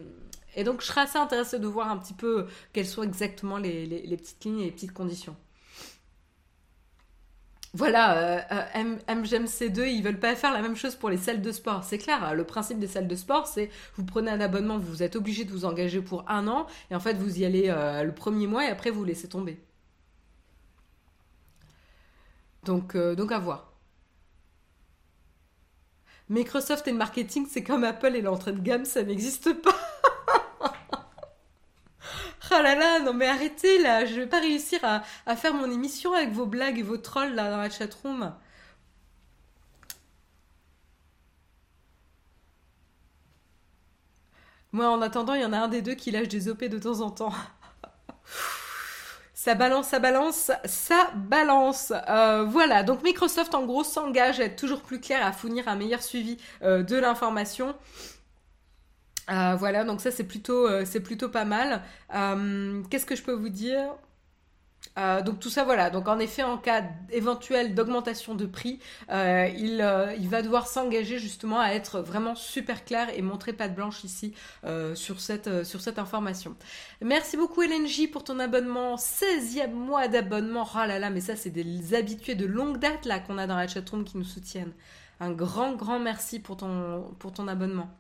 [0.55, 4.17] et donc je serais assez intéressée de voir un petit peu quelles sont exactement les
[4.17, 5.37] petites lignes et les petites conditions.
[7.77, 8.41] Voilà, euh,
[8.75, 11.85] euh MGMC2, ils veulent pas faire la même chose pour les salles de sport.
[11.85, 15.15] C'est clair, le principe des salles de sport, c'est vous prenez un abonnement, vous êtes
[15.15, 18.13] obligé de vous engager pour un an, et en fait vous y allez euh, le
[18.13, 19.61] premier mois et après vous laissez tomber.
[22.65, 23.75] Donc, donc à voir.
[26.31, 29.77] Microsoft et le marketing, c'est comme Apple et l'entrée de gamme, ça n'existe pas.
[32.51, 36.13] Oh là là, non mais arrêtez là, je vais pas réussir à, faire mon émission
[36.15, 38.33] avec vos blagues et vos trolls là dans la chatroom.
[44.73, 46.79] Moi, en attendant, il y en a un des deux qui lâche des OP de
[46.79, 47.33] temps en temps.
[49.35, 51.93] ça balance, ça balance, ça balance.
[52.09, 55.77] Euh, voilà, donc Microsoft en gros s'engage à être toujours plus clair, à fournir un
[55.77, 57.75] meilleur suivi euh, de l'information.
[59.31, 61.83] Euh, voilà, donc ça c'est plutôt, euh, plutôt pas mal.
[62.15, 63.95] Euh, qu'est-ce que je peux vous dire?
[64.97, 68.79] Donc tout ça voilà, donc en effet en cas éventuel d'augmentation de prix,
[69.11, 74.05] il, il, va devoir s'engager justement à être vraiment super clair et montrer patte blanche
[74.05, 74.33] ici
[74.95, 76.57] sur, cette, sur cette information.
[77.03, 81.51] Merci beaucoup LNJ pour ton abonnement, 16e mois d'abonnement, oh là là mais ça c'est
[81.51, 84.73] des habitués de longue date là qu'on a dans la chatroom qui nous soutiennent.
[85.21, 87.91] Un grand grand merci pour ton, pour ton abonnement.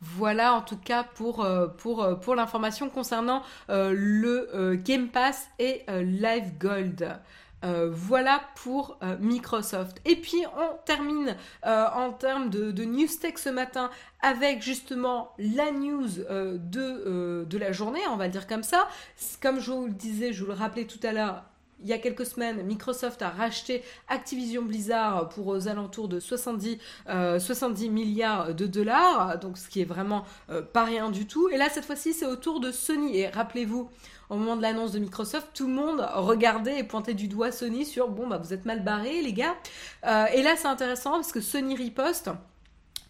[0.00, 6.58] Voilà en tout cas pour, euh, euh, l'information concernant euh, le Game Pass et Live
[6.58, 7.18] Gold.
[7.62, 10.00] voilà pour Microsoft.
[10.06, 13.90] Et puis on termine en termes de, de, news tech ce matin
[14.22, 18.88] avec justement la news de, de la journée, on va dire comme ça.
[19.42, 21.44] Comme je vous le disais, je vous le rappelais tout à l'heure,
[21.82, 26.78] il y a quelques semaines, Microsoft a racheté Activision Blizzard pour aux alentours de 70,
[27.06, 31.48] 70 euh, milliards de dollars, donc ce qui est vraiment euh, pas rien du tout.
[31.48, 33.18] Et là, cette fois-ci, c'est au tour de Sony.
[33.18, 33.88] Et rappelez-vous,
[34.28, 37.84] au moment de l'annonce de Microsoft, tout le monde regardait et pointait du doigt Sony
[37.84, 39.56] sur bon, bah vous êtes mal barrés, les gars.
[40.06, 42.30] Euh, et là, c'est intéressant parce que Sony riposte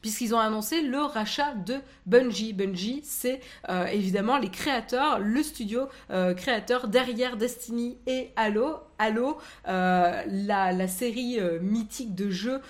[0.01, 1.77] puisqu'ils ont annoncé le rachat de
[2.07, 2.53] Bungie.
[2.53, 8.77] Bungie, c'est euh, évidemment les créateurs, le studio euh, créateur derrière Destiny et Halo.
[9.01, 9.39] Halo,
[9.69, 12.61] euh, la, série mythique de jeux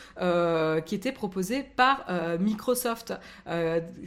[0.84, 2.06] qui était proposée par
[2.38, 3.14] Microsoft,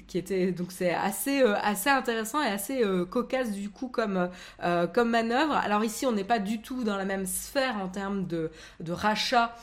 [0.07, 4.29] qui était donc c'est assez assez intéressant et assez cocasse du coup comme
[4.93, 5.55] comme manœuvre.
[5.55, 8.91] Alors ici, on n'est pas du tout dans la même sphère en termes de, de
[8.91, 9.55] rachat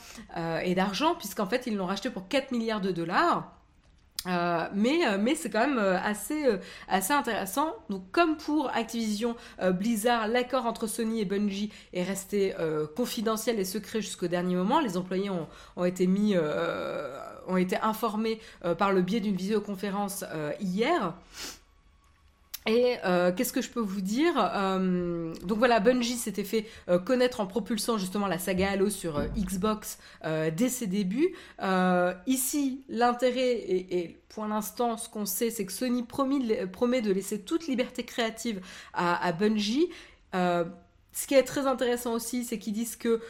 [0.63, 3.60] et d'argent, puisqu'en fait, ils l'ont racheté pour 4 milliards de dollars.
[4.27, 6.45] Euh, mais euh, mais c'est quand même euh, assez
[6.87, 7.73] assez intéressant.
[7.89, 9.35] Donc comme pour Activision
[9.73, 12.53] Blizzard, l'accord entre Sony et Bungie est resté
[12.95, 14.79] confidentiel et secret jusqu'au dernier moment.
[14.79, 16.35] Les employés ont, ont été mis
[17.47, 18.39] ont été informés
[18.77, 20.23] par le biais d'une visioconférence
[20.59, 21.13] hier.
[22.67, 26.99] Et euh, qu'est-ce que je peux vous dire euh, Donc voilà, Bungie s'était fait euh,
[26.99, 31.35] connaître en propulsant justement la saga Halo sur Xbox dès ses débuts.
[32.27, 37.67] ici, l'intérêt, et, pour l'instant, ce qu'on sait, c'est que Sony promet de laisser toute
[37.67, 38.61] liberté créative
[38.93, 39.89] à, à Bungie.
[40.33, 43.21] ce qui est très intéressant aussi, c'est qu'ils disent que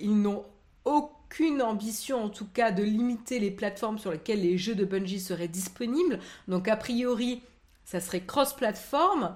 [0.00, 0.44] ils n'ont
[0.86, 5.20] aucune ambition en tout cas de limiter les plateformes sur lesquelles les jeux de Bungie
[5.20, 6.18] seraient disponibles.
[6.48, 7.42] Donc a priori,
[7.90, 9.34] ça serait cross-platform.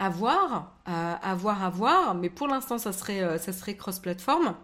[0.00, 3.38] À voir, à, voir, à voir, mais pour l'instant, ça serait, euh,
[3.78, 4.56] cross-platform.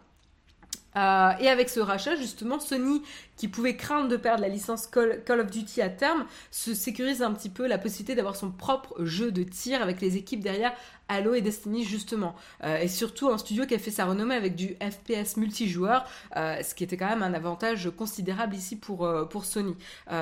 [0.97, 3.03] Euh, et avec ce rachat, justement, Sony,
[3.37, 7.33] qui pouvait craindre de perdre la licence Call, of Duty à terme, se sécurise un
[7.33, 10.75] petit peu la possibilité d'avoir son propre jeu de tir avec les équipes derrière
[11.13, 12.35] Halo et Destiny, justement.
[12.65, 16.05] Euh, et surtout un studio qui a fait sa renommée avec du FPS multijoueur,
[16.37, 19.77] euh, ce qui était quand même un avantage considérable ici pour, pour Sony.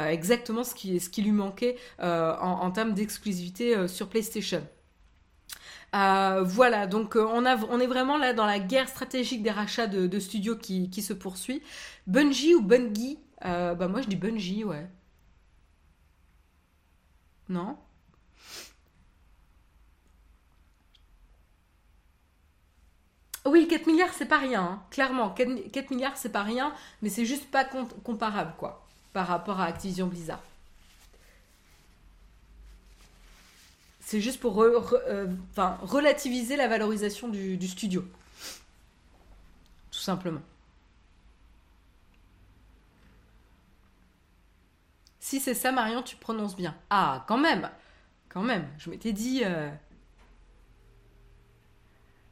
[0.08, 4.62] exactement ce qui, lui manquait en, termes d'exclusivité sur PlayStation.
[5.94, 10.18] Euh, voilà, donc euh, on, est vraiment là dans la guerre stratégique des rachats de,
[10.20, 11.62] studios qui, se poursuit.
[12.06, 14.88] Bungie ou Bungie euh, Bah moi je dis Bungie, ouais.
[17.48, 17.76] Non?
[23.46, 24.82] Oui, 4 milliards, c'est pas rien, hein.
[24.90, 25.30] clairement.
[25.30, 30.06] 4, milliards, c'est pas rien, mais c'est juste pas comparable, quoi, par rapport à Activision
[30.06, 30.40] Blizzard.
[34.00, 34.80] C'est juste pour euh,
[35.82, 38.04] relativiser la valorisation du, studio.
[39.90, 40.42] Tout simplement.
[45.20, 46.74] Si c'est ça, Marion, tu prononces bien.
[46.90, 47.70] Ah, quand même.
[48.28, 48.66] Quand même.
[48.78, 49.42] Je m'étais dit.
[49.44, 49.70] Euh.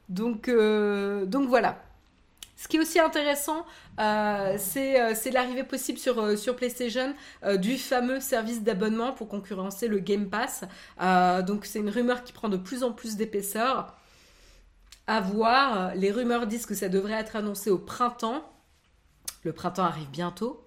[0.08, 1.82] Donc, euh, donc voilà.
[2.56, 3.64] Ce qui est aussi intéressant,
[4.00, 7.14] euh, euh, c'est l'arrivée possible sur, PlayStation
[7.56, 10.64] du fameux service d'abonnement pour concurrencer le Game Pass.
[11.46, 13.94] donc c'est une rumeur qui prend de plus en plus d'épaisseur.
[15.06, 18.42] À voir, les rumeurs disent que ça devrait être annoncé au printemps.
[19.44, 20.66] Le printemps arrive bientôt.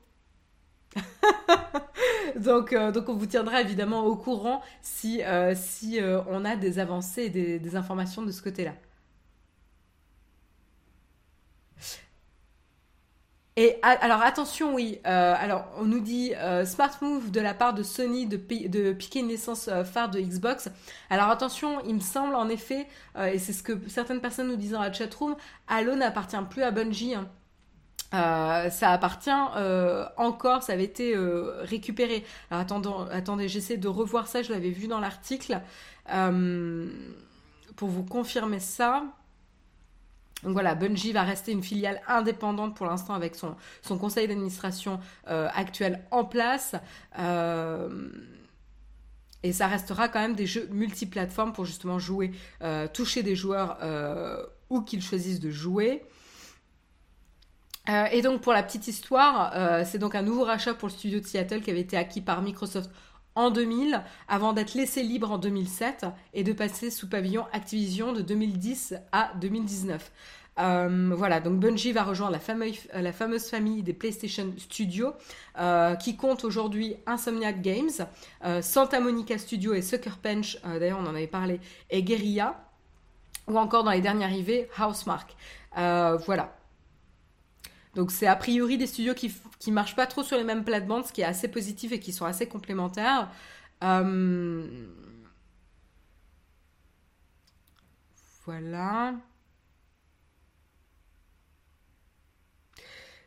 [2.38, 5.22] donc, on vous tiendra évidemment au courant si,
[5.56, 8.74] si on a des avancées et des informations de ce côté-là.
[13.58, 15.00] Et alors attention, oui.
[15.06, 18.38] Euh, alors on nous dit euh, smart move de la part de Sony de,
[18.94, 20.70] piquer une licence euh, phare de Xbox.
[21.10, 22.88] Alors attention, il me semble en effet,
[23.22, 25.36] et c'est ce que certaines personnes nous disent dans la chatroom,
[25.68, 27.16] Halo n'appartient plus à Bungie.
[27.16, 27.28] Hein.
[28.70, 29.30] ça appartient
[30.16, 32.26] encore, ça avait été récupéré.
[32.52, 32.66] Alors
[33.12, 35.60] attendez j'essaie de revoir ça, je l'avais vu dans l'article.
[37.76, 39.04] pour vous confirmer ça.
[40.44, 43.56] Donc voilà, Bungie va rester une filiale indépendante pour l'instant avec son,
[43.98, 46.76] conseil d'administration euh, actuel en place.
[47.20, 48.10] Euh,
[49.44, 52.32] et ça restera quand même des jeux multiplateformes pour justement jouer,
[52.62, 53.78] euh, toucher des joueurs
[54.70, 56.04] où qu'ils choisissent de jouer.
[57.88, 61.26] et donc pour la petite histoire, c'est donc un nouveau rachat pour le studio de
[61.26, 62.92] Seattle qui avait été acquis par Microsoft
[63.36, 68.22] en 2000 avant d'être laissé libre en 2007 et de passer sous pavillon Activision de
[68.22, 70.12] 2010 à 2019.
[70.60, 75.14] Euh, voilà, donc Bungie va rejoindre la fameuse, la fameuse famille des PlayStation Studios,
[76.00, 77.90] qui compte aujourd'hui Insomniac Games,
[78.62, 81.60] Santa Monica Studio et Sucker Punch, d'ailleurs on en avait parlé,
[81.90, 82.66] et Guerrilla,
[83.48, 85.36] ou encore dans les derniers arrivés, Housemark.
[85.74, 86.54] voilà.
[87.96, 91.06] Donc c'est a priori des studios qui, qui marchent pas trop sur les mêmes plates-bandes,
[91.06, 93.30] ce qui est assez positif et qui sont assez complémentaires.
[93.84, 94.88] Euh,
[98.46, 99.16] voilà.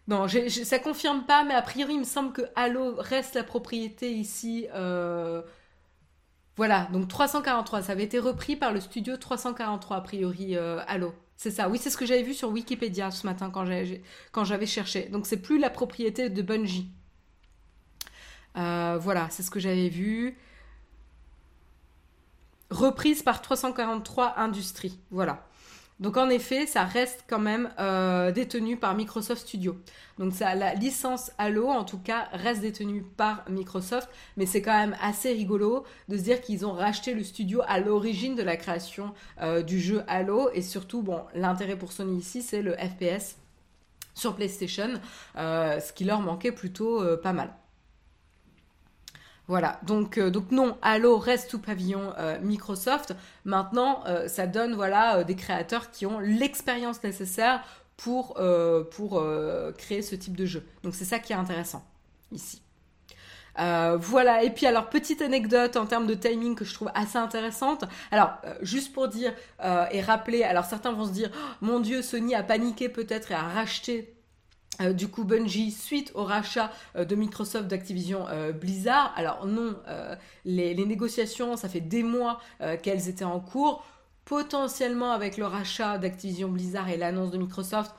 [0.06, 4.12] Non, ça confirme pas, mais a priori, il me semble que Halo reste la propriété
[4.12, 4.66] ici.
[4.74, 5.42] Euh,
[6.56, 11.14] voilà, donc 343, ça avait été repris par le studio 343, a priori, euh, Halo.
[11.36, 15.08] C'est ça, oui, c'est ce que j'avais vu sur Wikipédia ce matin quand j'avais cherché.
[15.08, 16.90] Donc c'est plus la propriété de Bungie.
[18.56, 20.38] Euh, voilà, c'est ce que j'avais vu.
[22.70, 24.98] Reprise par 343 Industries.
[25.10, 25.46] Voilà.
[26.04, 29.78] Donc en effet, ça reste quand même euh, détenu par Microsoft Studio.
[30.18, 34.78] Donc ça, la licence Halo, en tout cas, reste détenue par Microsoft, mais c'est quand
[34.78, 38.58] même assez rigolo de se dire qu'ils ont racheté le studio à l'origine de la
[38.58, 43.36] création euh, du jeu Halo, et surtout, bon, l'intérêt pour Sony ici, c'est le FPS
[44.12, 45.00] sur PlayStation,
[45.38, 47.50] euh, ce qui leur manquait plutôt pas mal.
[49.46, 53.14] Voilà, donc, euh, donc non, Halo reste sous pavillon euh, Microsoft.
[53.44, 57.62] Maintenant, euh, ça donne voilà, des créateurs qui ont l'expérience nécessaire
[57.96, 58.40] pour,
[58.90, 59.24] pour
[59.78, 60.66] créer ce type de jeu.
[60.82, 61.86] Donc c'est ça qui est intéressant
[62.32, 62.60] ici.
[63.56, 67.84] voilà, et puis alors petite anecdote en termes de timing que je trouve assez intéressante.
[68.10, 68.32] Alors,
[68.62, 69.32] juste pour dire
[69.92, 73.34] et rappeler, alors certains vont se dire, oh, mon Dieu, Sony a paniqué peut-être et
[73.34, 74.13] a racheté
[74.80, 79.76] euh, du coup, Bungie, suite au rachat euh, de Microsoft d'Activision euh, Blizzard, alors non,
[80.44, 82.40] les, négociations, ça fait des mois
[82.82, 83.84] qu'elles étaient en cours.
[84.24, 87.94] Potentiellement, avec le rachat d'Activision Blizzard et l'annonce de Microsoft,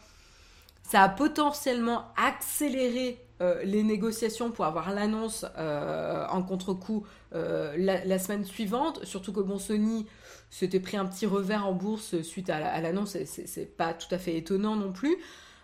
[0.84, 3.20] ça a potentiellement accéléré
[3.64, 9.04] les négociations pour avoir l'annonce en contre-coup la, semaine suivante.
[9.04, 10.08] Surtout que bon, Sony
[10.50, 14.38] s'était pris un petit revers en bourse suite à l'annonce, c'est pas tout à fait
[14.38, 15.18] étonnant non plus.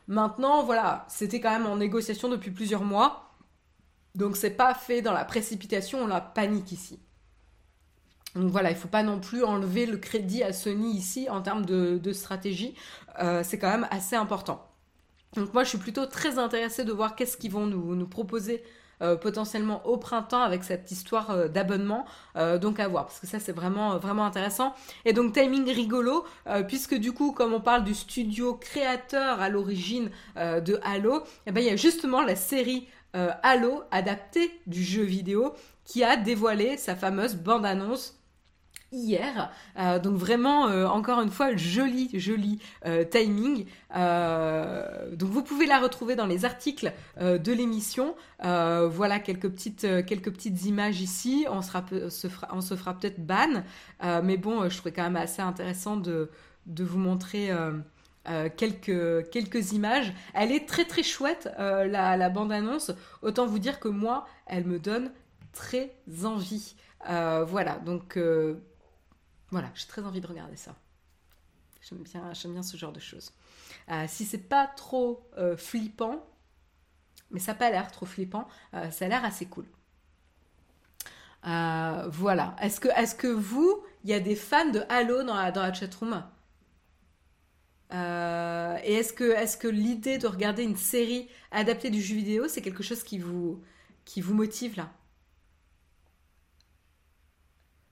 [0.08, 3.32] Maintenant, voilà, c'était quand même en négociation depuis plusieurs mois.
[4.16, 7.00] Donc c'est pas fait dans la précipitation, on la panique ici.
[8.36, 11.42] Donc voilà, il ne faut pas non plus enlever le crédit à Sony ici en
[11.42, 12.76] termes de, stratégie.
[13.22, 14.68] Euh, c'est quand même assez important.
[15.36, 18.64] Donc moi je suis plutôt très intéressée de voir qu'est-ce qu'ils vont nous, proposer
[19.16, 22.06] potentiellement au printemps avec cette histoire euh, d'abonnement.
[22.36, 24.74] Euh, donc à voir, parce que ça c'est vraiment, vraiment intéressant.
[25.06, 26.26] Et donc timing rigolo,
[26.68, 31.62] puisque du coup, comme on parle du studio créateur à l'origine de Halo, eh ben,
[31.62, 35.54] il y a justement la série Halo adaptée du jeu vidéo
[35.86, 38.21] qui a dévoilé sa fameuse bande-annonce
[38.92, 39.52] hier.
[39.78, 43.66] Euh, donc vraiment, euh, encore une fois, joli, joli euh, timing.
[43.94, 48.16] donc vous pouvez la retrouver dans les articles de l'émission.
[48.40, 51.46] voilà quelques petites, quelques petites images ici.
[51.50, 53.64] On, se fera peut-être ban.
[54.24, 56.30] mais bon, je trouvais quand même assez intéressant de,
[56.66, 57.52] de vous montrer...
[58.56, 60.14] quelques, quelques images.
[60.34, 62.92] Elle est très très chouette, la, la bande-annonce.
[63.22, 65.12] Autant vous dire que moi, elle me donne
[65.54, 65.92] très
[66.24, 66.76] envie.
[67.06, 68.18] voilà, donc
[69.52, 70.76] voilà, j'ai très envie de regarder ça.
[71.82, 73.32] J'aime bien, j'aime bien ce genre de choses.
[73.90, 76.26] Euh, si c'est pas trop euh, flippant,
[77.32, 79.66] mais ça n'a pas l'air trop flippant, euh, ça a l'air assez cool.
[81.44, 82.56] voilà.
[82.62, 85.62] Est-ce que, est que vous, il y a des fans de Halo dans la, dans
[85.62, 86.24] la chatroom?
[87.92, 92.62] Et est-ce que, est que l'idée de regarder une série adaptée du jeu vidéo, c'est
[92.62, 93.62] quelque chose qui vous,
[94.06, 94.92] qui vous motive là?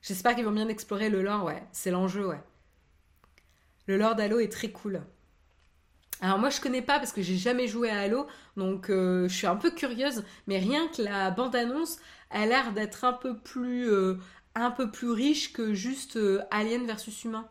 [0.01, 1.63] J'espère qu'ils vont bien explorer le lore, ouais.
[1.71, 2.41] C'est l'enjeu, ouais.
[3.87, 5.01] Le lore d'Halo est très cool.
[6.21, 8.27] Alors moi je connais pas parce que j'ai jamais joué à Halo,
[8.57, 11.97] donc euh, je suis un peu curieuse, mais rien que la bande-annonce
[12.29, 14.17] a l'air d'être un peu plus euh,
[14.55, 17.47] un peu plus riche que juste euh, Alien versus Humain.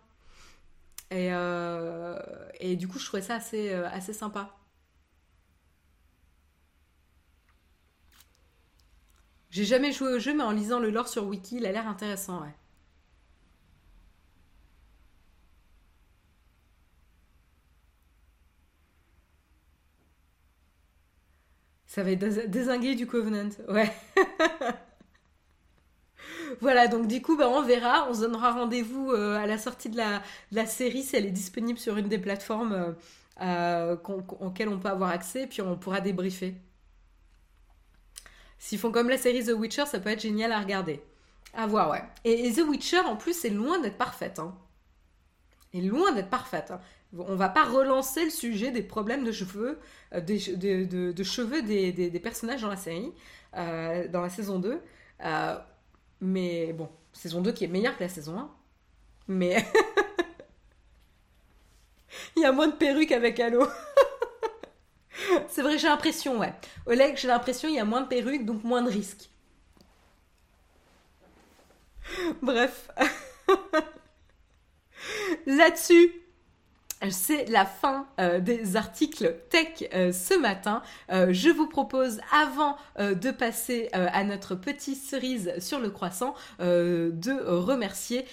[1.10, 4.57] Et, du coup je trouvais ça assez, assez sympa.
[9.50, 11.86] J'ai jamais joué au jeu, mais en lisant le lore sur Wiki, il a l'air
[11.88, 12.42] intéressant.
[21.86, 23.90] Ça va être désingué du Covenant, ouais.
[26.60, 28.08] voilà, donc du coup, bah, on verra.
[28.10, 31.78] On se donnera rendez-vous euh, à la sortie de la, série si elle est disponible
[31.78, 32.92] sur une des plateformes euh,
[33.42, 33.96] euh,
[34.40, 36.54] auxquelles on peut avoir accès, puis on pourra débriefer.
[38.58, 41.00] S'ils font comme la série The Witcher, ça peut être génial à regarder.
[41.54, 42.02] À voir, ouais.
[42.24, 44.38] Et, The Witcher, en plus, c'est loin d'être parfaite.
[44.38, 44.54] Hein.
[45.72, 46.70] est loin d'être parfaite.
[46.70, 46.80] Hein.
[47.16, 49.78] On va pas relancer le sujet des problèmes de cheveux,
[50.12, 53.12] euh, des, de, cheveux des, personnages dans la série,
[53.56, 54.80] euh, dans la saison 2.
[55.24, 55.58] Euh,
[56.20, 58.50] mais bon, saison 2 qui est meilleure que la saison 1.
[59.28, 59.64] Mais
[62.36, 63.66] il y a moins de perruques avec Halo.
[65.48, 66.52] C'est vrai, j'ai l'impression, ouais.
[66.86, 69.30] Oleg, j'ai l'impression il y a moins de perruques, donc moins de risques.
[72.42, 72.88] Bref.
[75.46, 76.12] Là-dessus,
[77.10, 80.82] c'est la fin euh, des articles tech euh, ce matin.
[81.12, 87.46] Euh, je vous propose, avant de passer à notre petite cerise sur le croissant, de
[87.46, 88.24] remercier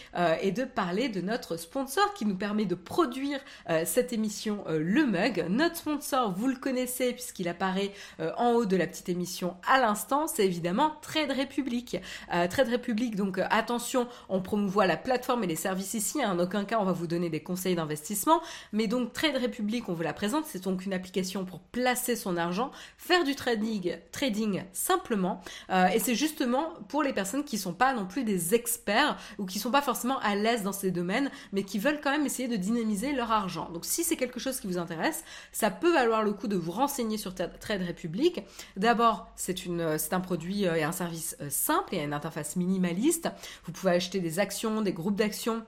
[0.42, 3.40] et de parler de notre sponsor qui nous permet de produire
[3.86, 5.46] cette émission Le Mug.
[5.50, 7.92] Notre sponsor, vous le connaissez puisqu'il apparaît
[8.38, 11.98] en haut de la petite émission à l'instant, c'est évidemment Trade Republic.
[12.30, 16.24] Trade Republic, donc attention, on promouvoit la plateforme et les services ici.
[16.24, 16.32] Hein.
[16.32, 18.42] en aucun cas, on va vous donner des conseils d'investissement.
[18.74, 22.38] Mais donc Trade Republic, on vous la présente, c'est donc une application pour placer son
[22.38, 25.42] argent, faire du trading, trading simplement.
[25.70, 29.46] Euh, et c'est justement pour les personnes qui sont pas non plus des experts ou
[29.46, 32.48] qui sont pas forcément à l'aise dans ces domaines, mais qui veulent quand même essayer
[32.48, 33.70] de dynamiser leur argent.
[33.72, 36.72] Donc si c'est quelque chose qui vous intéresse, ça peut valoir le coup de vous
[36.72, 38.44] renseigner sur Trade Republic.
[38.78, 43.30] D'abord, c'est un produit euh, et un service euh, simple et une interface minimaliste.
[43.66, 45.64] Vous pouvez acheter des actions, des groupes d'actions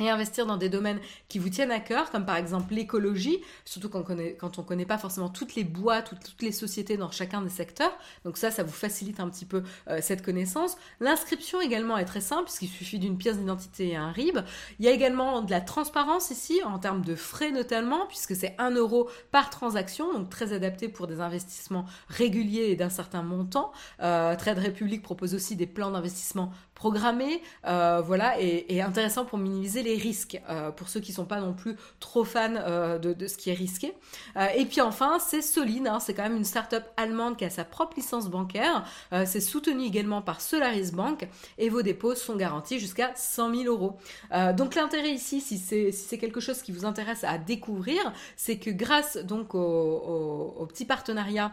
[0.00, 0.98] et investir dans des domaines
[1.28, 4.62] qui vous tiennent à cœur, comme par exemple l'écologie, surtout quand on connaît, quand on
[4.62, 7.92] connaît pas forcément toutes les boîtes, toutes, toutes, les sociétés dans chacun des secteurs.
[8.24, 10.76] Donc ça, ça vous facilite un petit peu euh, cette connaissance.
[11.00, 14.38] L'inscription également est très simple, puisqu'il suffit d'une pièce d'identité et un RIB.
[14.78, 18.54] Il y a également de la transparence ici, en termes de frais notamment, puisque c'est
[18.58, 23.72] 1 euro par transaction, donc très adapté pour des investissements réguliers et d'un certain montant.
[24.02, 29.82] Euh, Trade Republic propose aussi des plans d'investissement programmés, euh, voilà, et, intéressant pour minimiser
[29.82, 33.36] les risques euh, pour ceux qui sont pas non plus trop fans euh, de, ce
[33.36, 33.92] qui est risqué.
[34.56, 37.64] Et puis enfin, c'est solide, hein, c'est quand même une start-up allemande qui a sa
[37.64, 38.84] propre licence bancaire.
[39.26, 41.28] c'est soutenu également par Solaris Bank
[41.58, 43.98] et vos dépôts sont garantis jusqu'à 100 000 euros.
[44.56, 48.00] donc l'intérêt ici, si c'est quelque chose qui vous intéresse à découvrir,
[48.36, 51.52] c'est que grâce donc au petit partenariat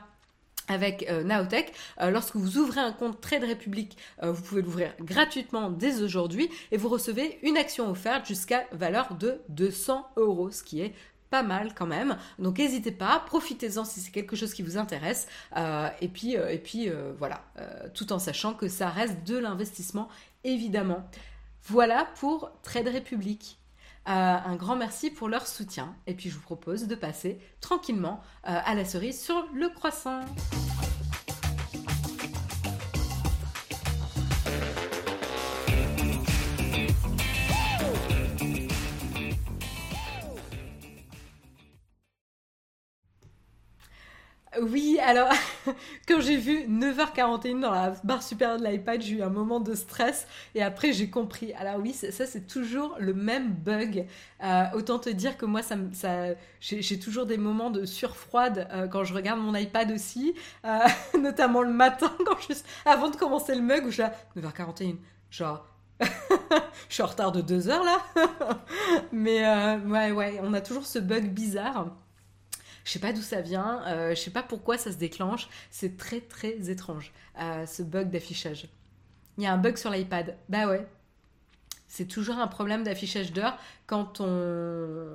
[0.68, 1.74] avec euh, Naotech.
[2.01, 6.49] Euh, lorsque vous ouvrez un compte Trade Republic, euh, vous pouvez l'ouvrir gratuitement dès aujourd'hui
[6.72, 10.93] et vous recevez une action offerte jusqu'à valeur de 200 euros, ce qui est
[11.30, 12.18] pas mal quand même.
[12.39, 15.28] Donc n'hésitez pas, profitez-en si c'est quelque chose qui vous intéresse.
[15.99, 16.89] et puis, et puis
[17.20, 17.43] voilà,
[17.93, 20.07] tout en sachant que ça reste de l'investissement
[20.45, 21.05] évidemment.
[21.63, 23.59] Voilà pour Trade Republic.
[24.08, 25.95] Euh, un grand merci pour leur soutien.
[26.08, 30.22] Et puis je vous propose de passer tranquillement euh, à la cerise sur le croissant.
[44.62, 45.30] Oui, alors
[46.08, 49.76] quand j'ai vu 9h41 dans la barre supérieure de l'iPad, j'ai eu un moment de
[49.76, 51.53] stress et après j'ai compris.
[51.53, 54.05] Alors oui, ça c'est toujours le même bug.
[54.43, 56.28] Euh, autant te dire que moi, ça, ça
[56.60, 60.34] j'ai toujours des moments de surfroide euh, quand je regarde mon iPad aussi,
[60.66, 60.80] euh,
[61.20, 62.53] notamment le matin, quand je,
[62.86, 64.03] avant de commencer le mug, où je
[64.38, 64.95] 9h41,
[65.30, 65.66] genre
[65.99, 67.97] je suis en retard de 2 heures là.
[69.12, 69.41] Mais
[69.88, 71.88] ouais, ouais, on a toujours ce bug bizarre.
[72.88, 75.50] Je sais pas d'où ça vient, euh, je sais pas pourquoi ça se déclenche.
[75.72, 78.70] C'est très très étrange, euh, ce bug d'affichage.
[79.38, 80.38] Il y a un bug sur l'iPad.
[80.48, 80.88] Bah ouais.
[81.90, 83.58] C'est toujours un problème d'affichage d'heure
[83.88, 85.06] quand on.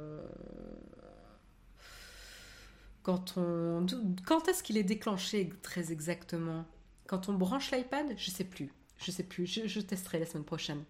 [3.05, 3.87] Quand on.
[4.27, 6.66] Quand est-ce qu'il est déclenché très exactement?
[7.07, 8.12] Quand on branche l'iPad?
[8.18, 8.70] Je sais plus.
[8.99, 9.47] Je sais plus.
[9.47, 10.85] Je, testerai la semaine prochaine.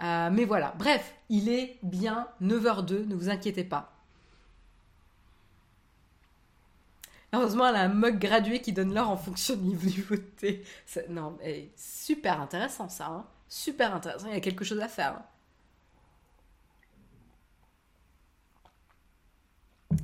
[0.00, 0.76] Euh, mais voilà.
[0.78, 3.91] Bref, il est bien 9h02, ne vous inquiétez pas.
[7.32, 10.64] Heureusement, elle a un mug gradué qui donne l'heure en fonction du niveau de thé.
[11.08, 11.38] Non,
[11.76, 13.06] super intéressant ça.
[13.06, 13.26] Hein.
[13.48, 14.26] Super intéressant.
[14.28, 15.22] Il y a quelque chose à faire.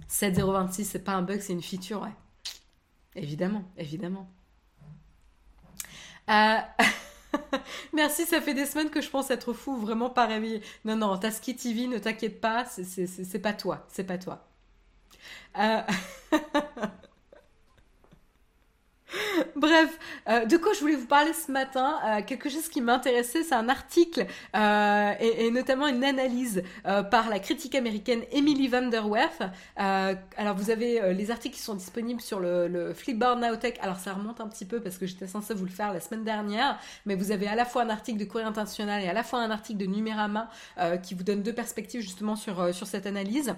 [0.08, 2.14] 7026, c'est pas un bug, c'est une feature, ouais.
[3.14, 4.28] Évidemment, évidemment.
[6.30, 6.58] Euh,
[7.92, 10.62] merci, ça fait des semaines que je pense être fou, vraiment pas réveillé.
[10.84, 14.46] Non, non, Tasky TV, ne t'inquiète pas, c'est pas toi, c'est pas toi.
[15.58, 15.82] Euh...
[19.56, 19.98] Bref,
[20.28, 23.54] euh, de quoi je voulais vous parler ce matin euh, Quelque chose qui m'intéressait, c'est
[23.54, 26.62] un article euh, et, notamment une analyse
[27.10, 29.40] par la critique américaine Emily Van Der Werf.
[29.40, 33.78] Euh, alors vous avez les articles qui sont disponibles sur le, le Flipboard Nowtech.
[33.80, 36.24] Alors ça remonte un petit peu parce que j'étais censée vous le faire la semaine
[36.24, 39.22] dernière, mais vous avez à la fois un article de Courrier International et à la
[39.22, 40.50] fois un article de Numérama
[41.02, 43.54] qui vous donne deux perspectives justement sur, sur cette analyse.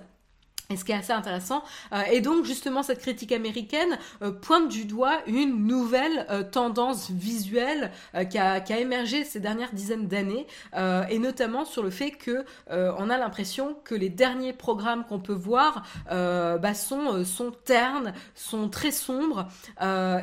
[0.71, 1.65] Et ce qui est assez intéressant.
[1.93, 7.11] Euh, et donc justement cette critique américaine euh, pointe du doigt une nouvelle euh, tendance
[7.11, 7.91] visuelle
[8.31, 10.47] qui a, émergé ces dernières dizaines d'années,
[10.77, 15.33] et notamment sur le fait que on a l'impression que les derniers programmes qu'on peut
[15.33, 19.49] voir bah, sont, ternes, sont très sombres,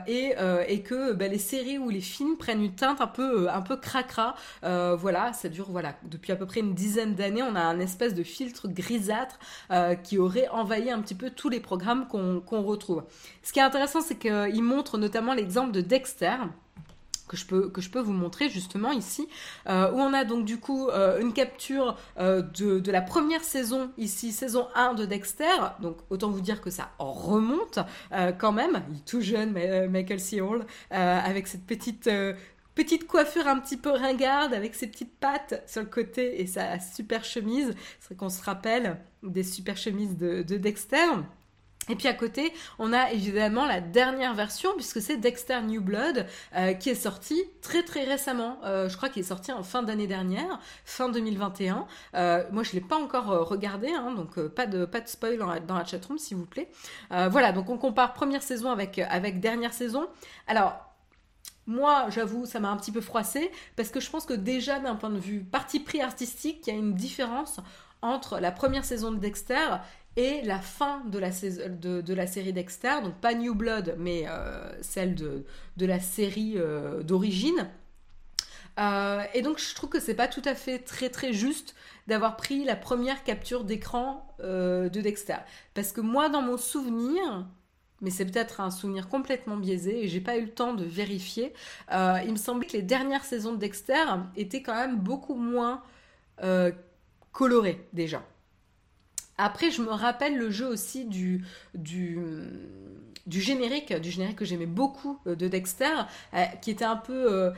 [0.07, 0.33] et,
[0.67, 3.75] et, que bah, les séries ou les films prennent une teinte un peu, un peu
[3.75, 4.35] cracra.
[4.61, 7.43] voilà, ça dure voilà depuis à peu près une dizaine d'années.
[7.43, 9.39] On a un espèce de filtre grisâtre
[10.03, 13.03] qui aurait envahi un petit peu tous les programmes qu'on qu retrouve.
[13.43, 16.35] Ce qui est intéressant, c'est qu'il montre notamment l'exemple de Dexter.
[17.27, 19.27] Que je, peux, que je peux vous montrer justement ici,
[19.67, 23.43] euh, où on a donc du coup euh, une capture euh, de, de, la première
[23.43, 25.43] saison, ici saison 1 de Dexter,
[25.81, 27.79] donc autant vous dire que ça remonte
[28.37, 29.51] quand même, il est tout jeune
[29.89, 30.39] Michael C.
[30.39, 32.09] Hall, avec cette petite
[32.77, 36.79] petite coiffure un petit peu ringarde avec ses petites pattes sur le côté et sa
[36.79, 37.73] super chemise.
[37.99, 41.07] C'est qu'on se rappelle des super chemises de, de Dexter.
[41.89, 46.27] Et puis à côté, on a évidemment la dernière version, puisque c'est Dexter New Blood,
[46.55, 48.59] euh, qui est sorti très très récemment.
[48.65, 51.87] Euh, je crois qu'il est sorti en fin d'année dernière, fin 2021.
[52.13, 55.37] Euh, moi, je ne l'ai pas encore regardé, hein, donc pas, de, pas de spoil
[55.37, 56.69] dans la, dans la chatroom, s'il vous plaît.
[57.09, 60.07] Voilà, donc on compare première saison avec, avec dernière saison.
[60.45, 60.86] Alors,
[61.67, 64.95] moi, j'avoue, ça m'a un petit peu froissé parce que je pense que déjà d'un
[64.95, 67.59] point de vue parti pris artistique, il y a une différence
[68.01, 69.67] entre la première saison de Dexter
[70.15, 75.45] et la fin de la, série Dexter, donc pas New Blood, mais euh, celle de,
[75.77, 77.69] la série euh, d'origine.
[78.79, 82.37] Euh, et donc je trouve que c'est pas tout à fait très très juste d'avoir
[82.37, 85.37] pris la première capture d'écran de Dexter.
[85.73, 87.45] Parce que moi, dans mon souvenir,
[88.01, 91.53] mais c'est peut-être un souvenir complètement biaisé et j'ai pas eu le temps de vérifier.
[91.91, 95.81] Euh, il me semblait que les dernières saisons de Dexter étaient quand même beaucoup moins
[96.43, 96.71] euh,
[97.31, 98.23] colorées déjà.
[99.37, 101.45] Après, je me rappelle le jeu aussi du,
[101.75, 102.17] du,
[103.27, 105.93] générique, du générique que j'aimais beaucoup euh, de Dexter,
[106.61, 107.51] qui était un peu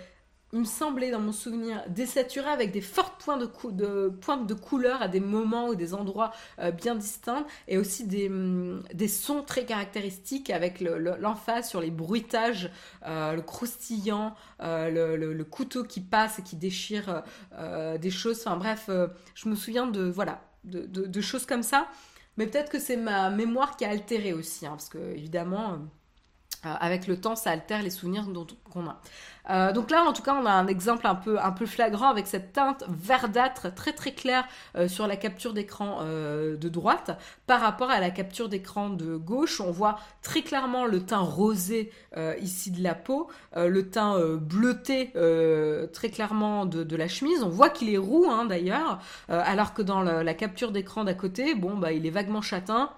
[0.54, 3.42] il me semblait dans mon souvenir désaturé avec des fortes pointes
[3.72, 8.08] de, pointes de couleur à des moments ou des endroits euh, bien distincts et aussi
[8.08, 12.72] des, mm, sons très caractéristiques avec l'emphase le, sur les bruitages,
[13.06, 17.24] euh, le croustillant, euh, le, couteau qui passe et qui déchire
[18.00, 18.42] des choses.
[18.46, 18.90] Enfin bref,
[19.34, 21.88] je me souviens de, voilà, de choses comme ça.
[22.38, 25.80] Mais peut-être que c'est ma mémoire qui a altéré aussi, hein, parce que évidemment,
[26.66, 28.26] euh, avec le temps, ça altère les souvenirs
[28.70, 29.00] qu'on a.
[29.50, 32.10] Euh, donc là, en tout cas, on a un exemple un peu, un peu flagrant
[32.10, 34.46] avec cette teinte verdâtre très très claire
[34.76, 39.16] euh, sur la capture d'écran euh, de droite par rapport à la capture d'écran de
[39.16, 39.60] gauche.
[39.60, 45.12] On voit très clairement le teint rosé euh, ici de la peau, le teint bleuté
[45.94, 47.44] très clairement de, la chemise.
[47.44, 49.00] On voit qu'il est roux hein, d'ailleurs,
[49.30, 52.90] alors que dans le, la capture d'écran d'à côté, bon, bah, il est vaguement châtain.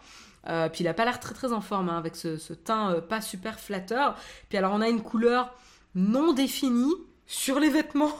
[0.48, 3.02] Euh, puis il a pas l'air très très en forme hein, avec ce, teint euh,
[3.02, 4.16] pas super flatteur.
[4.50, 5.54] Puis alors on a une couleur
[5.96, 6.94] non définie
[7.26, 8.12] sur les vêtements.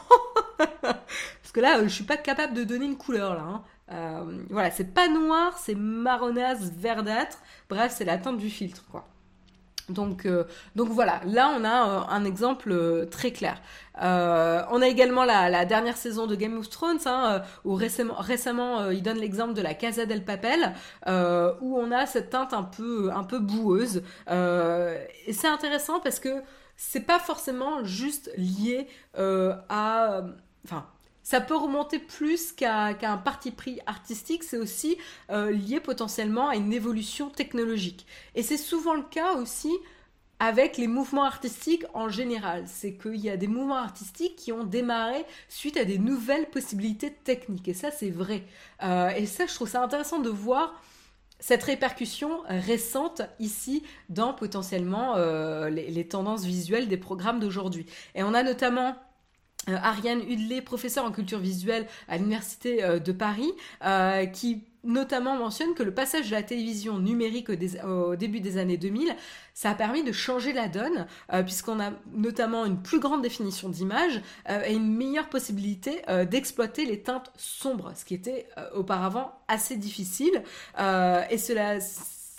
[0.82, 3.42] Parce que là, euh, je suis pas capable de donner une couleur là.
[3.42, 3.62] Hein.
[3.90, 7.38] Euh, voilà, c'est pas noir, c'est marronasse, verdâtre.
[7.68, 9.06] Bref, c'est la teinte du filtre quoi.
[9.88, 10.44] Donc, euh,
[10.76, 13.60] donc voilà, là on a euh, un exemple euh, très clair.
[13.94, 18.90] On a également la, la, dernière saison de Game of Thrones, hein, où récemment, récemment
[18.90, 20.72] il donne l'exemple de la Casa del Papel,
[21.06, 24.02] où on a cette teinte un peu, un peu boueuse.
[24.28, 26.42] et c'est intéressant parce que
[26.76, 30.22] c'est pas forcément juste lié à...
[30.64, 30.86] Enfin,
[31.22, 34.96] ça peut remonter plus qu'à qu un parti pris artistique, c'est aussi
[35.30, 38.06] euh, lié potentiellement à une évolution technologique.
[38.34, 39.72] Et c'est souvent le cas aussi
[40.38, 42.64] avec les mouvements artistiques en général.
[42.66, 47.12] C'est qu'il y a des mouvements artistiques qui ont démarré suite à des nouvelles possibilités
[47.12, 47.68] techniques.
[47.68, 48.42] Et ça, c'est vrai.
[48.82, 50.82] Euh, et ça, je trouve ça intéressant de voir
[51.38, 57.86] cette répercussion récente ici dans potentiellement euh, les, tendances visuelles des programmes d'aujourd'hui.
[58.14, 58.96] Et on a notamment
[59.68, 63.52] Ariane Hudley, professeure en culture visuelle à l'Université euh, de Paris,
[63.84, 68.76] euh, qui notamment mentionne que le passage de la télévision numérique au, début des années
[68.76, 69.14] 2000,
[69.54, 73.68] ça a permis de changer la donne, euh, puisqu'on a notamment une plus grande définition
[73.68, 79.32] d'image euh, et une meilleure possibilité euh, d'exploiter les teintes sombres, ce qui était auparavant
[79.48, 80.42] assez difficile.
[80.78, 81.78] et cela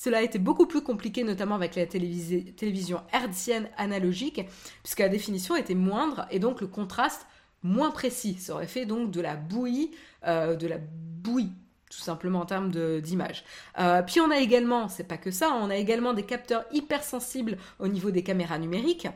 [0.04, 4.42] cela a été beaucoup plus compliqué, notamment avec la télévision hertzienne analogique,
[4.84, 7.26] puisque la définition était moindre et donc le contraste
[7.64, 8.36] moins précis.
[8.38, 9.92] Ça aurait fait donc de la bouillie,
[10.28, 11.54] euh, de la bouillie
[11.90, 12.72] tout simplement en termes
[13.02, 13.46] d'image.
[13.80, 17.58] Euh, puis on a également, c'est pas que ça, on a également des capteurs hypersensibles
[17.80, 19.08] au niveau des caméras numériques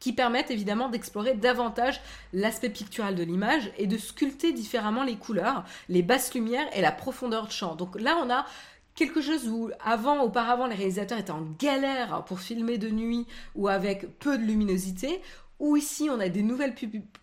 [0.00, 2.00] qui permettent évidemment d'explorer davantage
[2.32, 6.92] l'aspect pictural de l'image et de sculpter différemment les couleurs, les basses lumières et la
[6.92, 7.74] profondeur de champ.
[7.74, 8.46] Donc là, on a
[8.98, 13.68] quelque chose où avant, auparavant, les réalisateurs étaient en galère pour filmer de nuit ou
[13.68, 15.22] avec peu de luminosité,
[15.60, 16.74] où ici on a des nouvelles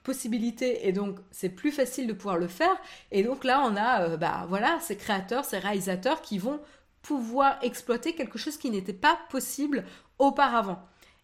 [0.03, 2.75] possibilités et donc c'est plus facile de pouvoir le faire.
[3.11, 6.61] Et donc là, on a euh, bah, voilà, ces créateurs, ces réalisateurs qui vont
[7.01, 9.83] pouvoir exploiter quelque chose qui n'était pas possible
[10.17, 10.79] auparavant.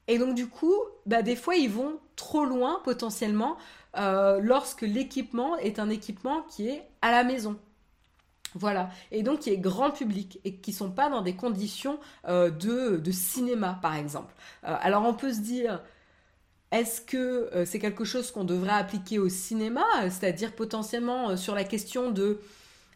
[0.09, 0.75] Et donc du coup,
[1.05, 3.55] bah, des fois, ils vont trop loin potentiellement
[3.95, 7.57] euh, lorsque l'équipement est un équipement qui est à la maison.
[8.53, 12.49] Voilà, et donc qui est grand public et qui sont pas dans des conditions euh,
[12.49, 14.33] de, cinéma, par exemple.
[14.65, 15.81] Euh, alors on peut se dire,
[16.71, 22.11] est-ce que c'est quelque chose qu'on devrait appliquer au cinéma, c'est-à-dire potentiellement sur la question
[22.11, 22.39] de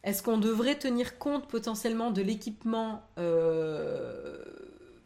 [0.03, 3.02] est-ce qu'on devrait tenir compte potentiellement de l'équipement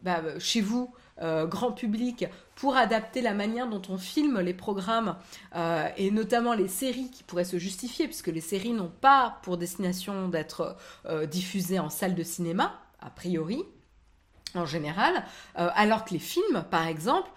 [0.02, 0.92] bah, chez vous
[1.22, 2.24] euh, grand public
[2.54, 5.16] pour adapter la manière dont on filme les programmes
[5.54, 9.58] euh, et notamment les séries qui pourraient se justifier puisque les séries n'ont pas pour
[9.58, 13.64] destination d'être euh, diffusées en salle de cinéma a priori
[14.54, 15.24] en général
[15.54, 17.30] alors que les films par exemple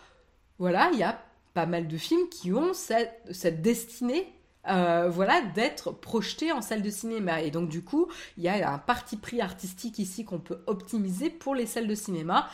[0.60, 1.20] voilà il y a
[1.54, 4.34] pas mal de films qui ont cette, destinée
[4.66, 7.42] voilà, d'être projetés en salle de cinéma.
[7.42, 8.08] Et donc, du coup,
[8.38, 11.96] il y a un parti pris artistique ici qu'on peut optimiser pour les salles de
[11.96, 12.50] cinéma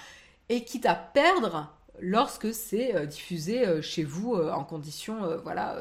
[0.50, 1.72] et quitte à perdre
[2.02, 5.78] lorsque c'est euh, diffusé euh, chez vous euh, en conditions voilà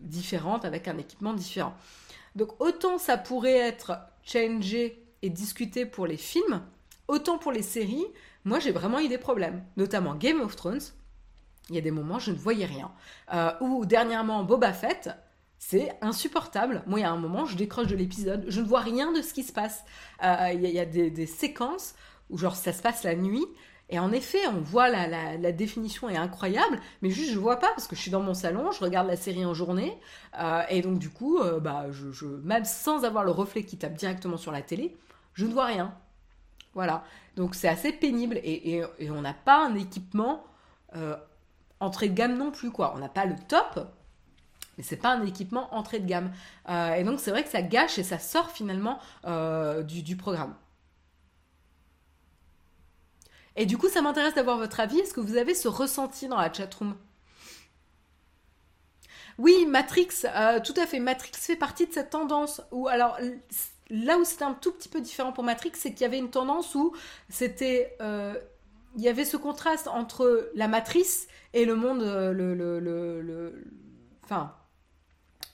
[0.00, 1.74] différentes avec un équipement différent.
[2.36, 6.62] Donc autant ça pourrait être changé et discuté pour les films,
[7.08, 8.06] autant pour les séries,
[8.44, 10.80] moi j'ai vraiment eu des problèmes, notamment Game of Thrones.
[11.68, 12.90] Il y a des moments je ne voyais rien.
[13.60, 15.10] ou dernièrement Boba Fett,
[15.58, 16.82] c'est insupportable.
[16.86, 19.20] Moi, il y a un moment, je décroche de l'épisode, je ne vois rien de
[19.20, 19.84] ce qui se passe.
[20.22, 21.94] Il y, a, des, des séquences
[22.30, 23.46] où genre ça se passe la nuit.
[23.92, 27.70] Et en effet, on voit la, la, définition est incroyable, mais juste je vois pas
[27.70, 29.98] parce que je suis dans mon salon, je regarde la série en journée,
[30.38, 33.94] euh, et donc du coup, euh, bah, je, même sans avoir le reflet qui tape
[33.94, 34.96] directement sur la télé,
[35.34, 35.92] je ne vois rien.
[36.74, 37.02] Voilà.
[37.34, 40.44] Donc c'est assez pénible et, on n'a pas un équipement
[40.94, 41.16] euh,
[41.80, 42.92] entrée de gamme non plus quoi.
[42.94, 43.88] On n'a pas le top,
[44.78, 46.30] mais c'est pas un équipement entrée de gamme.
[46.68, 49.00] et donc c'est vrai que ça gâche et ça sort finalement
[49.84, 50.54] du programme.
[53.60, 55.00] Et du coup, ça m'intéresse d'avoir votre avis.
[55.00, 56.96] Est-ce que vous avez ce ressenti dans la chatroom?
[59.36, 60.98] Oui, Matrix, euh, tout à fait.
[60.98, 63.18] Matrix fait partie de cette tendance où, alors,
[63.90, 66.30] là où c'était un tout petit peu différent pour Matrix, c'est qu'il y avait une
[66.30, 66.96] tendance où
[67.28, 67.98] c'était.
[68.00, 68.34] Euh,
[68.96, 72.00] il y avait ce contraste entre la matrice et le monde.
[72.00, 73.64] Euh, le, le, le,
[74.24, 74.54] enfin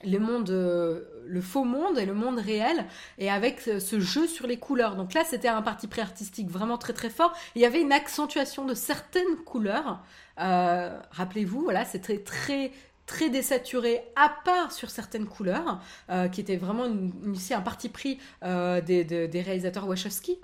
[0.03, 2.85] le monde, euh, le faux monde et le monde réel,
[3.17, 4.95] et avec ce jeu sur les couleurs.
[4.95, 7.33] Donc là, c'était un parti pré-artistique vraiment très très fort.
[7.55, 10.03] Il y avait une accentuation de certaines couleurs.
[10.39, 12.71] Euh, rappelez-vous, voilà, c'était très
[13.05, 16.87] très désaturé, à part sur certaines couleurs, euh, qui était vraiment
[17.33, 20.37] ici un parti pris des, des, réalisateurs Wachowski.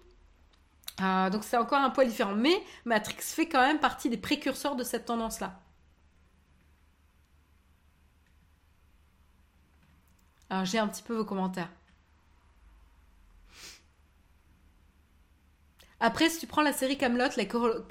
[1.00, 2.36] donc c'est encore un poil différent.
[2.36, 2.56] Mais
[2.86, 5.60] Matrix fait quand même partie des précurseurs de cette tendance-là.
[10.64, 11.70] J'ai un petit peu vos commentaires.
[16.06, 17.30] Après, si tu prends la série Camelot,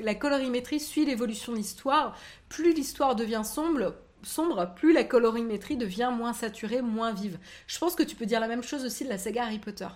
[0.01, 2.15] la, colorimétrie suit l'évolution de l'histoire.
[2.51, 7.39] Plus l'histoire devient sombre, sombre, plus la colorimétrie devient moins saturée, moins vive.
[7.67, 9.89] Je pense que tu peux dire la même chose aussi de la saga Harry Potter.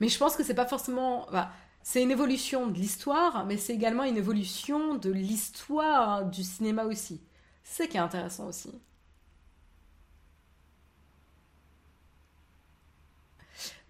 [0.00, 1.26] Mais je pense que c'est pas forcément.
[1.82, 7.22] c'est une évolution de l'histoire, mais c'est également une évolution de l'histoire du cinéma aussi.
[7.64, 8.70] C'est qui est intéressant aussi.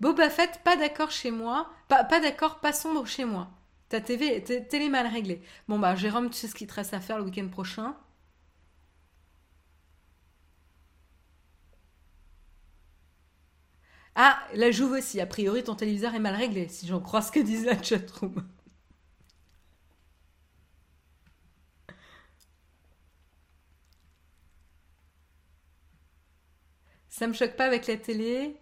[0.01, 1.71] Boba Fett, pas d'accord chez moi.
[1.89, 3.51] Pas, d'accord, pas sombre chez moi.
[3.89, 5.43] Ta TV, télé mal réglée.
[5.69, 7.95] Bon bah Jérôme, tu sais ce qu'il te reste à faire le week-end prochain?
[14.15, 15.21] Ah, la Jouve aussi.
[15.21, 18.45] A priori, ton téléviseur est mal réglé, si j'en crois ce que disent la chatroom.
[27.11, 28.57] Ça me choque pas avec la télé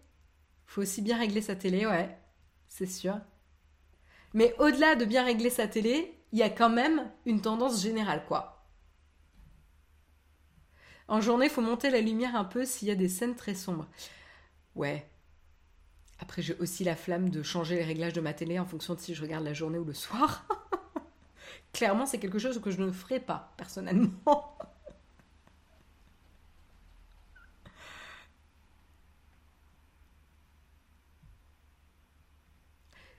[0.69, 2.17] faut aussi bien régler sa télé, ouais,
[2.69, 3.19] c'est sûr.
[4.35, 8.25] Mais au-delà de bien régler sa télé, il y a quand même une tendance générale,
[8.29, 8.69] quoi.
[11.09, 13.89] En journée, faut monter la lumière un peu s'il y a des scènes très sombres.
[14.75, 15.11] Ouais.
[16.19, 19.01] Après, j'ai aussi la flamme de changer les réglages de ma télé en fonction de
[19.01, 20.47] si je regarde la journée ou le soir.
[21.73, 24.59] Clairement, c'est quelque chose que je ne ferai pas, personnellement.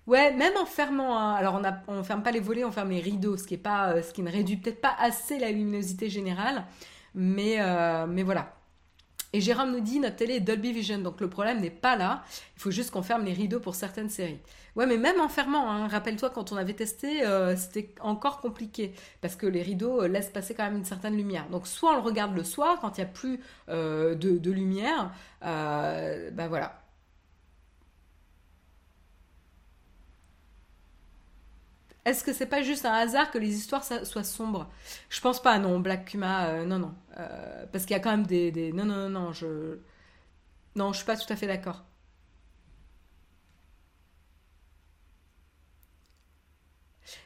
[0.10, 1.36] Ouais, même en fermant.
[1.36, 3.92] Alors, on ne ferme pas les volets, on ferme les rideaux, ce qui, est pas,
[3.92, 6.66] euh, ce qui ne réduit peut-être pas assez la luminosité générale.
[7.14, 8.56] Mais, euh, mais voilà.
[9.34, 12.24] Et Jérôme nous dit notre télé est Dolby Vision, donc le problème n'est pas là.
[12.56, 14.40] Il faut juste qu'on ferme les rideaux pour certaines séries.
[14.76, 18.96] Ouais, mais même en fermant, hein, rappelle-toi quand on avait testé, euh, c'était encore compliqué
[19.22, 21.48] parce que les rideaux laissent passer quand même une certaine lumière.
[21.50, 25.12] Donc soit on le regarde le soir quand il n'y a plus de, de, lumière,
[25.44, 26.82] ben voilà,
[32.06, 34.70] Est-ce que c'est pas juste un hasard que les histoires soient sombres?
[35.10, 36.96] Je pense pas, non, Black Kuma, euh, non, non.
[37.18, 39.80] Euh, parce qu'il y a quand même des, Non, non, non, non, je...
[40.76, 41.86] Non, je suis pas tout à fait d'accord.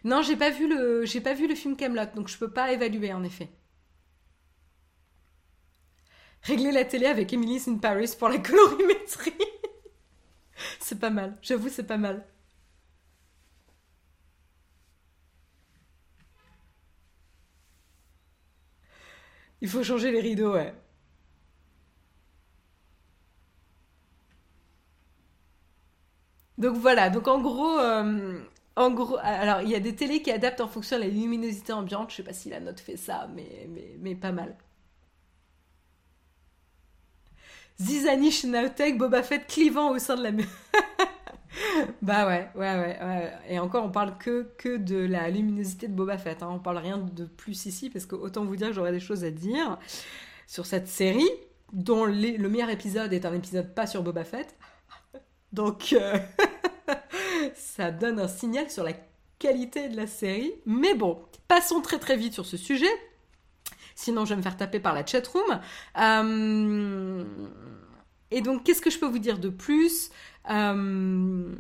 [0.03, 2.71] Non, j'ai pas vu le, j'ai pas vu le film Camelot, donc je peux pas
[2.71, 3.49] évaluer en effet.
[6.43, 9.33] Régler la télé avec Emily's in Paris pour la colorimétrie.
[10.79, 12.25] c'est pas mal, j'avoue, c'est pas mal.
[19.63, 20.75] Il faut changer les rideaux, ouais.
[26.57, 28.39] Donc voilà, donc en gros, euh,
[28.77, 32.11] gros, alors il y a des télés qui adaptent en fonction de la luminosité ambiante.
[32.11, 34.55] Je sais pas si la note fait ça, mais, mais, mais pas mal.
[37.79, 40.31] Zizani Schnautek, Boba Fett clivant au sein de la
[42.01, 46.17] bah ouais, ouais, ouais, Et encore, on parle que, que de la luminosité de Boba
[46.17, 46.43] Fett.
[46.43, 46.49] Hein.
[46.51, 49.23] On parle rien de plus ici, parce que autant vous dire que j'aurais des choses
[49.23, 49.77] à dire
[50.47, 51.29] sur cette série,
[51.71, 54.55] dont le meilleur épisode est un épisode pas sur Boba Fett.
[55.51, 56.17] Donc, euh,
[57.55, 58.93] ça donne un signal sur la
[59.39, 60.53] qualité de la série.
[60.65, 62.91] Mais bon, passons très très vite sur ce sujet.
[63.95, 65.59] Sinon, je vais me faire taper par la chatroom.
[65.99, 67.23] Euh...
[68.33, 70.09] Et donc, qu'est-ce que je peux vous dire de plus
[70.49, 71.53] euh,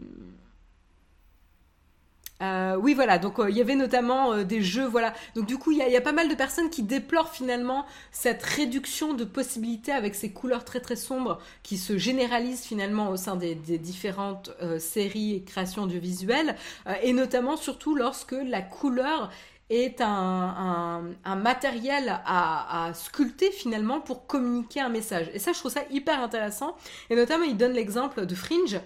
[2.41, 3.19] euh, oui, voilà.
[3.19, 5.13] Donc, euh, il y avait notamment des jeux, voilà.
[5.35, 9.13] Donc, du coup, il y, a pas mal de personnes qui déplorent finalement cette réduction
[9.13, 13.55] de possibilités avec ces couleurs très très sombres qui se généralisent finalement au sein des,
[13.55, 16.57] différentes séries et créations audiovisuelles,
[17.01, 19.31] et notamment surtout lorsque la couleur
[19.69, 21.03] est un,
[21.37, 25.29] matériel à, à, sculpter finalement pour communiquer un message.
[25.33, 26.75] Et ça, je trouve ça hyper intéressant.
[27.09, 28.79] Et notamment, il donne l'exemple de Fringe,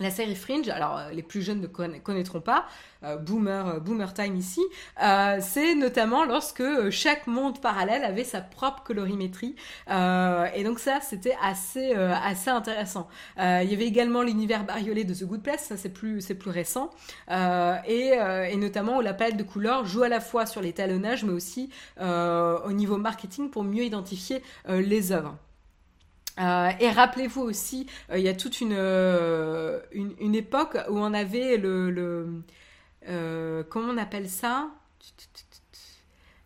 [0.00, 2.66] la série Fringe, alors euh, les plus jeunes ne connaîtront pas,
[3.04, 4.62] euh, boomer, euh, boomer time ici,
[5.40, 9.54] c'est notamment lorsque chaque monde parallèle avait sa propre colorimétrie.
[9.88, 13.08] et donc ça, c'était assez, assez intéressant.
[13.38, 16.90] il y avait également l'univers bariolé de The Good Place, ça c'est plus, plus récent.
[17.28, 18.12] Et,
[18.50, 21.70] et, notamment où la palette de couleurs joue à la fois sur l'étalonnage, mais aussi
[21.98, 25.36] au niveau marketing pour mieux identifier les œuvres.
[26.40, 31.12] Euh, et rappelez-vous aussi, euh, il y a toute une, euh, une, époque où on
[31.12, 31.90] avait le...
[31.90, 34.70] le comment on appelle ça?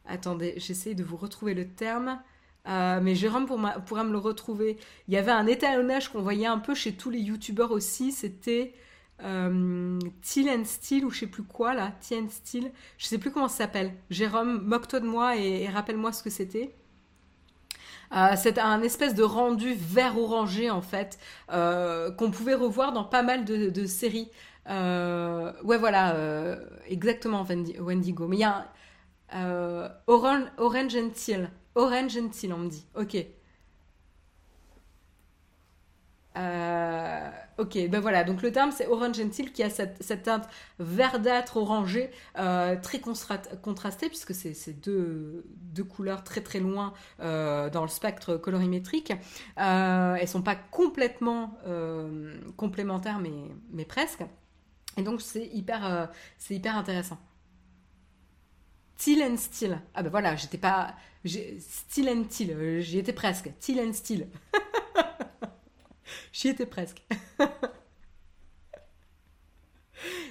[0.07, 2.21] Attendez, j'essaie de vous retrouver le terme.
[2.67, 4.79] mais Jérôme pourra me le retrouver.
[5.09, 8.13] Il y avait un étalonnage qu'on voyait un peu chez tous les youtubeurs aussi.
[8.13, 8.75] C'était
[9.19, 11.93] Till and Steel ou je sais plus quoi là.
[12.01, 12.73] Till and Steel.
[12.99, 13.93] Je sais plus comment ça s'appelle.
[14.11, 16.75] Jérôme, moque-toi de moi et rappelle-moi ce que c'était.
[18.15, 21.19] Euh, c'est un espèce de rendu vert orangé en fait
[21.53, 24.31] euh, qu'on pouvait revoir dans pas mal de, séries.
[24.69, 26.17] Euh, ouais voilà,
[26.87, 27.45] exactement
[27.79, 28.29] Wendigo.
[28.29, 28.69] Mais il y a
[29.33, 31.51] un, Orange, Orange and Teal.
[31.75, 32.87] Orange and Teal on me dit.
[32.95, 33.17] Ok.
[36.37, 40.49] Euh, ok, ben voilà, donc le terme c'est orange gentil qui a cette, teinte
[40.81, 47.83] verdâtre orangée euh, très contrastée puisque c'est deux, deux, couleurs très très loin euh, dans
[47.83, 49.13] le spectre colorimétrique.
[49.57, 51.57] elles sont pas complètement
[52.57, 53.21] complémentaires
[53.73, 54.25] mais, presque.
[54.97, 56.11] Et donc c'est hyper,
[56.51, 57.19] hyper intéressant.
[58.97, 59.81] Teal and steel.
[59.95, 60.95] Ah ben voilà, j'étais pas...
[61.25, 63.51] Steel and teal, j'y étais presque.
[63.59, 64.29] Teal and steel.
[66.33, 67.03] J'y étais presque.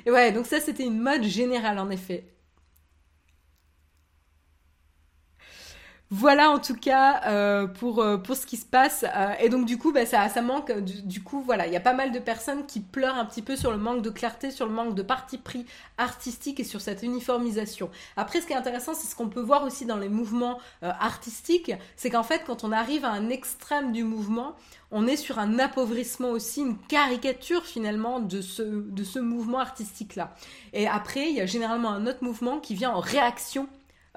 [0.06, 2.33] Et ouais, donc ça c'était une mode générale en effet.
[6.16, 9.04] Voilà en tout cas euh, pour, euh, pour ce qui se passe.
[9.16, 10.72] Euh, et donc du coup, bah, ça, ça manque.
[10.72, 13.56] Du, coup, voilà, il y a pas mal de personnes qui pleurent un petit peu
[13.56, 15.66] sur le manque de clarté, sur le manque de parti pris
[15.98, 17.90] artistique et sur cette uniformisation.
[18.16, 21.72] Après, ce qui est intéressant, c'est ce qu'on peut voir aussi dans les mouvements artistiques,
[21.96, 24.56] c'est qu'en fait, quand on arrive à un extrême du mouvement,
[24.92, 30.36] on est sur un appauvrissement aussi, une caricature finalement de ce, de ce mouvement artistique-là.
[30.74, 33.68] Et après, il y a généralement un autre mouvement qui vient en réaction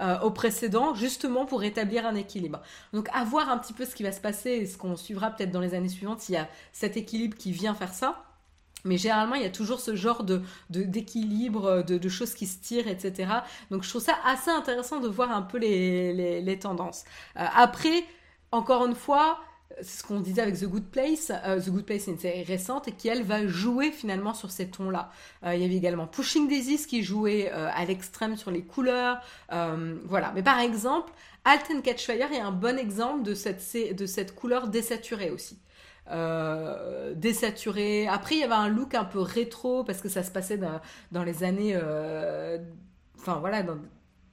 [0.00, 2.60] euh, au précédent, justement pour établir un équilibre.
[2.92, 5.30] Donc à voir un petit peu ce qui va se passer et ce qu'on suivra
[5.30, 8.22] peut-être dans les années suivantes s'il y a cet équilibre qui vient faire ça.
[8.84, 12.88] Mais généralement, il y a toujours ce genre de, d'équilibre, de, choses qui se tirent,
[12.88, 13.32] etc.
[13.70, 17.04] Donc je trouve ça assez intéressant de voir un peu les, les, tendances.
[17.36, 18.04] Euh, après,
[18.52, 19.40] encore une fois,
[19.82, 21.32] c'est ce qu'on disait avec The Good Place.
[21.44, 24.50] Euh, The Good Place, c'est une série récente et qui, elle, va jouer finalement sur
[24.50, 25.10] ces tons-là.
[25.44, 29.20] Euh, il y avait également Pushing Daisies qui jouait euh, à l'extrême sur les couleurs.
[29.50, 30.32] voilà.
[30.34, 31.12] Mais par exemple,
[31.44, 33.62] Alten Catch Fire est un bon exemple de cette,
[33.94, 35.58] de cette couleur désaturée aussi.
[37.14, 38.08] désaturée.
[38.08, 40.80] Après, il y avait un look un peu rétro parce que ça se passait dans,
[41.12, 41.76] dans les années.
[43.18, 43.78] Enfin, voilà, dans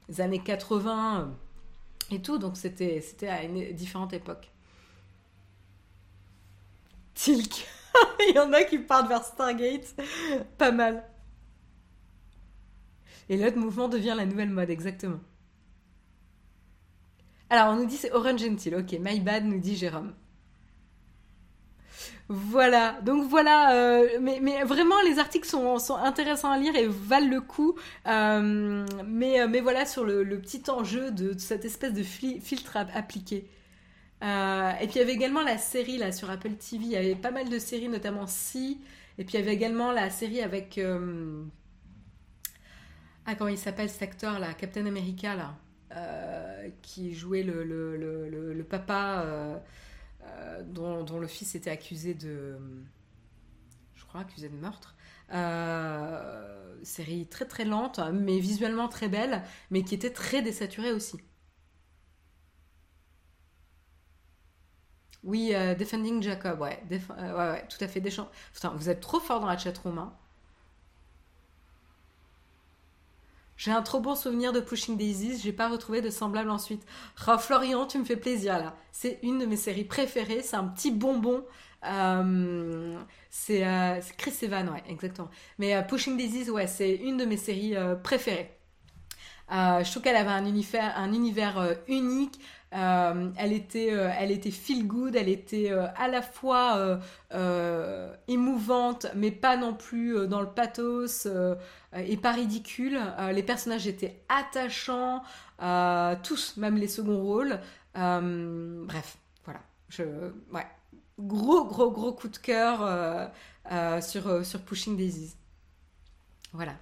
[0.07, 1.35] les années 80
[2.11, 2.37] et tout.
[2.37, 4.52] Donc, c'était à une différente époque.
[7.15, 7.67] Tilk.
[8.29, 9.95] Il y en a qui partent vers Stargate.
[10.57, 11.03] Pas mal.
[13.29, 15.19] Et l'autre mouvement devient la nouvelle mode, exactement.
[17.49, 18.75] Alors, on nous dit c'est Orange Gentil.
[18.75, 20.13] Ok, my bad, nous dit Jérôme.
[22.29, 26.87] Voilà, donc voilà, euh, mais, mais, vraiment les articles sont, sont, intéressants à lire et
[26.87, 27.75] valent le coup.
[28.07, 33.47] Euh, mais, euh, mais voilà sur le, petit enjeu de, cette espèce de filtre appliqué.
[34.23, 36.85] Euh, et puis il y avait également la série là sur Apple TV.
[36.85, 38.79] Il y avait pas mal de séries, notamment Si.
[39.17, 40.77] Et puis il y avait également la série avec.
[40.77, 41.43] Euh,
[43.25, 45.55] ah, comment il s'appelle cet acteur là Captain America là.
[45.95, 49.61] Euh, qui jouait le, papa
[50.65, 52.57] dont, le fils était accusé de.
[53.95, 54.95] Je crois accusé de meurtre.
[56.83, 61.17] série très très lente, mais visuellement très belle, mais qui était très désaturée aussi.
[65.23, 66.81] Oui, euh, Defending Jacob, ouais.
[66.91, 68.01] Euh, ouais, tout à fait.
[68.01, 68.29] Deschamps.
[68.53, 69.97] Putain, vous êtes trop fort dans la chatroom.
[69.97, 70.13] Hein.
[73.55, 76.85] J'ai un trop bon souvenir de Pushing Daisies, j'ai pas retrouvé de semblable ensuite.
[77.27, 78.75] Oh, Florian, tu me fais plaisir là.
[78.91, 81.45] C'est une de mes séries préférées, c'est un petit bonbon.
[81.85, 83.63] Euh, c'est
[84.17, 85.29] Chris Evans, ouais, exactement.
[85.59, 88.51] Mais Pushing Daisies, ouais, c'est une de mes séries préférées.
[89.49, 92.41] je trouve qu'elle avait un un univers unique.
[92.73, 96.99] Euh, elle, était, euh, elle était feel good, elle était euh, à la fois
[98.27, 101.27] émouvante, mais pas non plus dans le pathos
[101.95, 102.99] et pas ridicule.
[103.33, 105.23] les personnages étaient attachants,
[106.23, 107.59] tous, même les seconds rôles.
[107.93, 109.61] bref, voilà.
[109.89, 110.03] Je,
[110.51, 110.67] ouais.
[111.19, 113.31] Gros, gros, gros coup de cœur
[114.01, 115.35] sur, sur Pushing Daisies.
[116.53, 116.73] Voilà.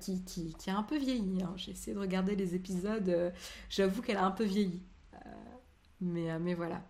[0.00, 1.42] qui, qui, qui, a un peu vieilli.
[1.42, 1.52] Hein.
[1.56, 3.32] J'ai essayé de regarder les épisodes.
[3.68, 4.80] J'avoue qu'elle a un peu vieilli.
[6.02, 6.82] Mais, euh, mais voilà.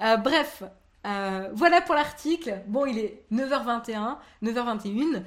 [0.00, 0.62] Euh, bref,
[1.06, 2.62] euh, voilà pour l'article.
[2.68, 5.22] Bon, il est 9h21, 9h21.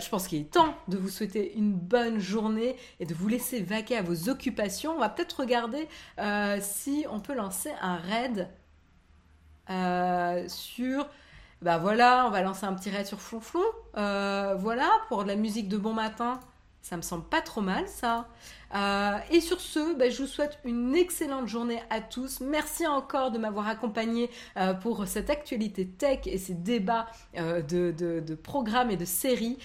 [0.00, 3.60] je pense qu'il est temps de vous souhaiter une bonne journée et de vous laisser
[3.60, 4.92] vaquer à vos occupations.
[4.92, 5.88] On va peut-être regarder
[6.60, 8.48] si on peut lancer un raid
[10.48, 11.08] sur.
[11.60, 13.64] Bah voilà, on va lancer un petit raid sur Flonflon.
[13.94, 16.38] voilà, pour de la musique de bon matin.
[16.82, 18.28] Ça me semble pas trop mal, ça.
[18.74, 22.40] Euh, et sur ce, bah, je vous souhaite une excellente journée à tous.
[22.40, 28.34] Merci encore de m'avoir accompagné euh, pour cette actualité tech et ces débats euh, de,
[28.34, 29.58] programmes et de séries.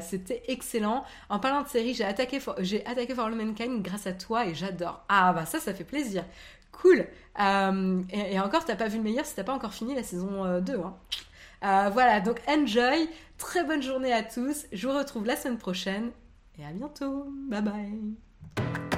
[0.00, 1.04] C'était excellent.
[1.28, 5.04] En parlant de séries, j'ai attaqué, j'ai attaqué For Mankind grâce à toi et j'adore.
[5.08, 6.24] Ah bah ça, ça fait plaisir.
[6.72, 7.06] Cool.
[7.38, 10.80] et, encore, t'as pas vu le meilleur si t'as pas encore fini la saison 2.
[10.80, 11.90] Hein.
[11.90, 13.08] voilà, donc enjoy.
[13.38, 14.66] Très bonne journée à tous.
[14.72, 16.10] Je vous retrouve la semaine prochaine
[16.58, 17.26] et à bientôt.
[17.48, 17.62] Bye
[18.56, 18.93] Bye.